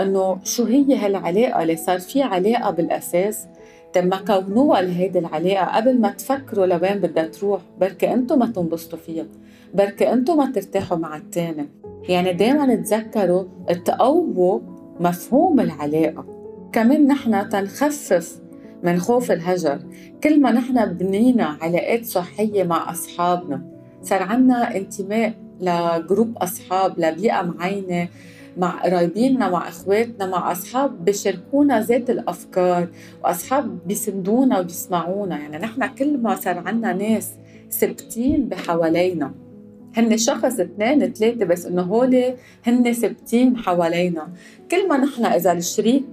إنه 0.00 0.38
شو 0.44 0.64
هي 0.64 0.96
هالعلاقة؟ 0.96 1.62
اللي 1.62 1.76
صار 1.76 1.98
في 2.00 2.22
علاقة 2.22 2.70
بالأساس؟ 2.70 3.46
طيب 3.94 4.06
ما 4.06 4.16
كونوها 4.16 4.82
لهيدي 4.82 5.18
العلاقة 5.18 5.76
قبل 5.76 6.00
ما 6.00 6.10
تفكروا 6.10 6.66
لوين 6.66 6.98
بدها 6.98 7.26
تروح 7.26 7.60
بركي 7.80 8.12
أنتم 8.12 8.38
ما 8.38 8.46
تنبسطوا 8.46 8.98
فيها 8.98 9.26
بركي 9.74 10.12
أنتم 10.12 10.36
ما 10.36 10.52
ترتاحوا 10.52 10.96
مع 10.96 11.16
الثاني 11.16 11.68
يعني 12.08 12.32
دائما 12.32 12.74
تذكروا 12.74 13.44
تقووا 13.84 14.60
مفهوم 15.00 15.60
العلاقة. 15.60 16.24
كمان 16.72 17.06
نحن 17.06 17.48
تنخفف 17.48 18.40
من 18.82 18.98
خوف 18.98 19.30
الهجر. 19.30 19.80
كل 20.24 20.40
ما 20.40 20.52
نحن 20.52 20.84
بنينا 20.84 21.56
علاقات 21.60 22.04
صحية 22.04 22.64
مع 22.64 22.90
أصحابنا 22.90 23.62
صار 24.02 24.22
عنا 24.22 24.76
انتماء 24.76 25.34
لجروب 25.60 26.38
أصحاب 26.38 26.94
لبيئة 26.98 27.42
معينة 27.42 28.08
مع 28.56 28.70
قرايبيننا 28.82 29.50
مع 29.50 29.68
إخواتنا 29.68 30.26
مع 30.26 30.52
أصحاب 30.52 31.04
بيشاركونا 31.04 31.80
ذات 31.80 32.10
الأفكار 32.10 32.88
وأصحاب 33.24 33.78
بيسندونا 33.86 34.60
وبيسمعونا. 34.60 35.38
يعني 35.38 35.58
نحن 35.58 35.86
كل 35.86 36.18
ما 36.18 36.34
صار 36.34 36.58
عنا 36.58 36.92
ناس 36.92 37.30
ثابتين 37.70 38.48
بحوالينا. 38.48 39.32
هن 39.96 40.16
شخص 40.16 40.60
اثنين 40.60 41.12
ثلاثة 41.12 41.44
بس 41.44 41.66
إنه 41.66 41.82
هول 41.82 42.34
هن 42.66 42.92
ثابتين 42.92 43.56
حوالينا. 43.56 44.28
كل 44.70 44.88
ما 44.88 44.96
نحن 44.96 45.24
إذا 45.24 45.52
الشريك 45.52 46.04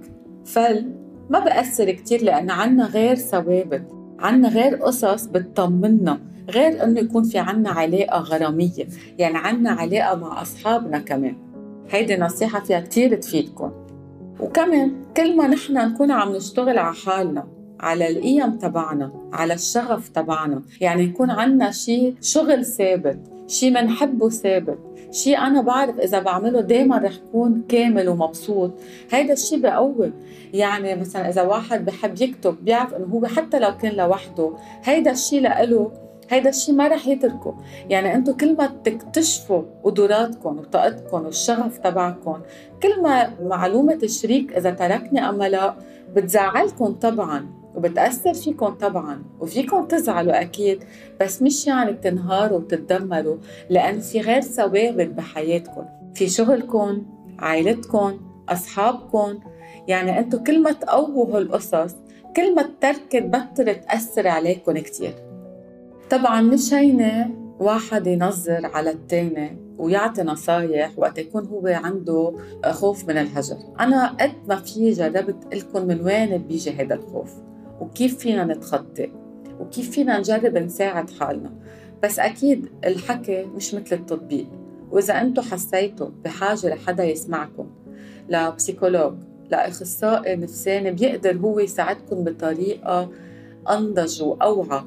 فل 0.44 0.92
ما 1.30 1.38
بأثر 1.38 1.90
كتير 1.90 2.22
لأن 2.22 2.50
عنا 2.50 2.86
غير 2.86 3.14
ثوابت 3.14 3.82
عنا 4.18 4.48
غير 4.48 4.74
قصص 4.76 5.26
بتطمنا 5.26 6.18
غير 6.50 6.84
إنه 6.84 7.00
يكون 7.00 7.24
في 7.24 7.38
عنا 7.38 7.70
علاقة 7.70 8.18
غرامية 8.18 8.86
يعني 9.18 9.38
عنا 9.38 9.70
علاقة 9.70 10.16
مع 10.16 10.42
أصحابنا 10.42 10.98
كمان. 10.98 11.36
هيدي 11.90 12.16
نصيحة 12.16 12.60
فيها 12.60 12.80
كتير 12.80 13.16
تفيدكم. 13.16 13.70
وكمان 14.40 14.92
كل 15.16 15.36
ما 15.36 15.46
نحن 15.46 15.72
نكون 15.72 16.10
عم 16.10 16.36
نشتغل 16.36 16.78
على 16.78 16.94
حالنا 16.94 17.46
على 17.80 18.08
القيم 18.08 18.58
تبعنا 18.58 19.12
على 19.32 19.54
الشغف 19.54 20.08
تبعنا 20.08 20.62
يعني 20.80 21.02
يكون 21.02 21.30
عنا 21.30 21.70
شيء 21.70 22.14
شغل 22.20 22.64
ثابت. 22.64 23.37
شيء 23.48 23.70
منحبه 23.70 24.28
ثابت. 24.28 24.78
شيء 25.10 25.38
أنا 25.38 25.60
بعرف 25.60 25.98
إذا 25.98 26.20
بعمله 26.20 26.60
دائما 26.60 26.98
رح 26.98 27.12
كون 27.32 27.62
كامل 27.68 28.08
ومبسوط. 28.08 28.70
هيدا 29.10 29.32
الشيء 29.32 29.60
بقوي. 29.60 30.12
يعني 30.52 30.94
مثلا 30.96 31.28
إذا 31.28 31.42
واحد 31.42 31.84
بحب 31.84 32.22
يكتب 32.22 32.64
بيعرف 32.64 32.94
إنه 32.94 33.06
هو 33.06 33.26
حتى 33.26 33.58
لو 33.58 33.76
كان 33.76 33.92
لوحده 33.92 34.52
هيدا 34.84 35.10
الشيء 35.10 35.40
لإله 35.40 35.92
هيدا 36.30 36.50
الشيء 36.50 36.74
ما 36.74 36.88
رح 36.88 37.06
يتركه. 37.06 37.54
يعني 37.90 38.14
أنتم 38.14 38.32
كل 38.32 38.56
ما 38.56 38.70
تكتشفوا 38.84 39.62
قدراتكم 39.84 40.58
وطاقتكم 40.58 41.24
والشغف 41.24 41.78
تبعكم 41.78 42.40
كل 42.82 43.02
ما 43.02 43.30
معلومة 43.42 43.98
الشريك 44.02 44.56
إذا 44.56 44.70
تركني 44.70 45.28
أم 45.28 45.42
لا 45.42 45.74
بتزعلكم 46.16 46.92
طبعا. 46.92 47.57
وبتأثر 47.78 48.34
فيكم 48.34 48.66
طبعا 48.68 49.22
وفيكم 49.40 49.84
تزعلوا 49.84 50.40
أكيد 50.40 50.84
بس 51.20 51.42
مش 51.42 51.66
يعني 51.66 51.92
تنهاروا 51.92 52.58
وتتدمروا 52.58 53.36
لأن 53.70 54.00
في 54.00 54.20
غير 54.20 54.40
ثوابت 54.40 55.08
بحياتكم. 55.08 55.84
في 56.14 56.28
شغلكم 56.28 57.06
عائلتكم 57.38 58.20
أصحابكم 58.48 59.38
يعني 59.88 60.18
أنتم 60.18 60.44
كل 60.44 60.62
ما 60.62 60.72
تقووا 60.72 61.36
هالقصص 61.38 61.96
كل 62.36 62.54
ما 62.54 62.62
التركة 62.62 63.18
تبطل 63.18 63.74
تأثر 63.74 64.28
عليكم 64.28 64.78
كتير. 64.78 65.14
طبعا 66.10 66.40
مش 66.40 66.74
هينة 66.74 67.30
واحد 67.60 68.06
ينظر 68.06 68.66
على 68.74 68.90
التاني 68.90 69.56
ويعطي 69.78 70.22
نصايح 70.22 70.90
وقت 70.96 71.18
يكون 71.18 71.46
هو 71.46 71.66
عنده 71.66 72.32
خوف 72.70 73.08
من 73.08 73.18
الهجر. 73.18 73.56
أنا 73.80 74.08
قد 74.20 74.32
ما 74.48 74.56
في 74.56 74.90
جربت 74.90 75.54
لكم 75.54 75.86
من 75.86 76.00
وين 76.00 76.38
بيجي 76.38 76.70
هذا 76.70 76.94
الخوف. 76.94 77.47
وكيف 77.80 78.18
فينا 78.18 78.44
نتخطى؟ 78.44 79.08
وكيف 79.60 79.90
فينا 79.90 80.18
نجرب 80.18 80.56
نساعد 80.58 81.10
حالنا؟ 81.10 81.50
بس 82.02 82.18
أكيد 82.18 82.68
الحكي 82.84 83.44
مش 83.44 83.74
مثل 83.74 83.96
التطبيق. 83.96 84.46
وإذا 84.90 85.20
أنتم 85.20 85.42
حسيتوا 85.42 86.08
بحاجة 86.24 86.74
لحدا 86.74 87.04
يسمعكم 87.04 87.66
لبسيكولوج 88.28 89.14
لأخصائي 89.50 90.36
نفساني 90.36 90.90
بيقدر 90.90 91.36
هو 91.36 91.60
يساعدكم 91.60 92.24
بطريقة 92.24 93.10
أنضج 93.70 94.22
وأوعى. 94.22 94.82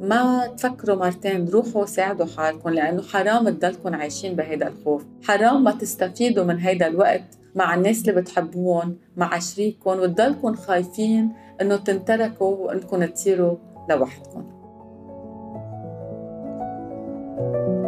ما 0.00 0.46
تفكروا 0.46 0.96
مرتين 0.96 1.48
روحوا 1.48 1.86
ساعدوا 1.86 2.26
حالكم 2.26 2.70
لأنه 2.70 3.02
حرام 3.02 3.48
تضلكم 3.48 3.94
عايشين 3.94 4.36
بهيدا 4.36 4.68
الخوف. 4.68 5.04
حرام 5.22 5.64
ما 5.64 5.70
تستفيدوا 5.70 6.44
من 6.44 6.58
هيدا 6.58 6.86
الوقت. 6.86 7.38
مع 7.56 7.74
الناس 7.74 8.00
اللي 8.00 8.20
بتحبوهم 8.20 8.96
مع 9.16 9.38
شريككم 9.38 9.90
وتضلكم 9.90 10.54
خايفين 10.54 11.32
إنه 11.60 11.76
تنتركوا 11.76 12.56
وإنكم 12.56 13.04
تصيروا 13.04 13.56
لوحدكم. 13.90 14.56
thank 17.36 17.68
you 17.68 17.85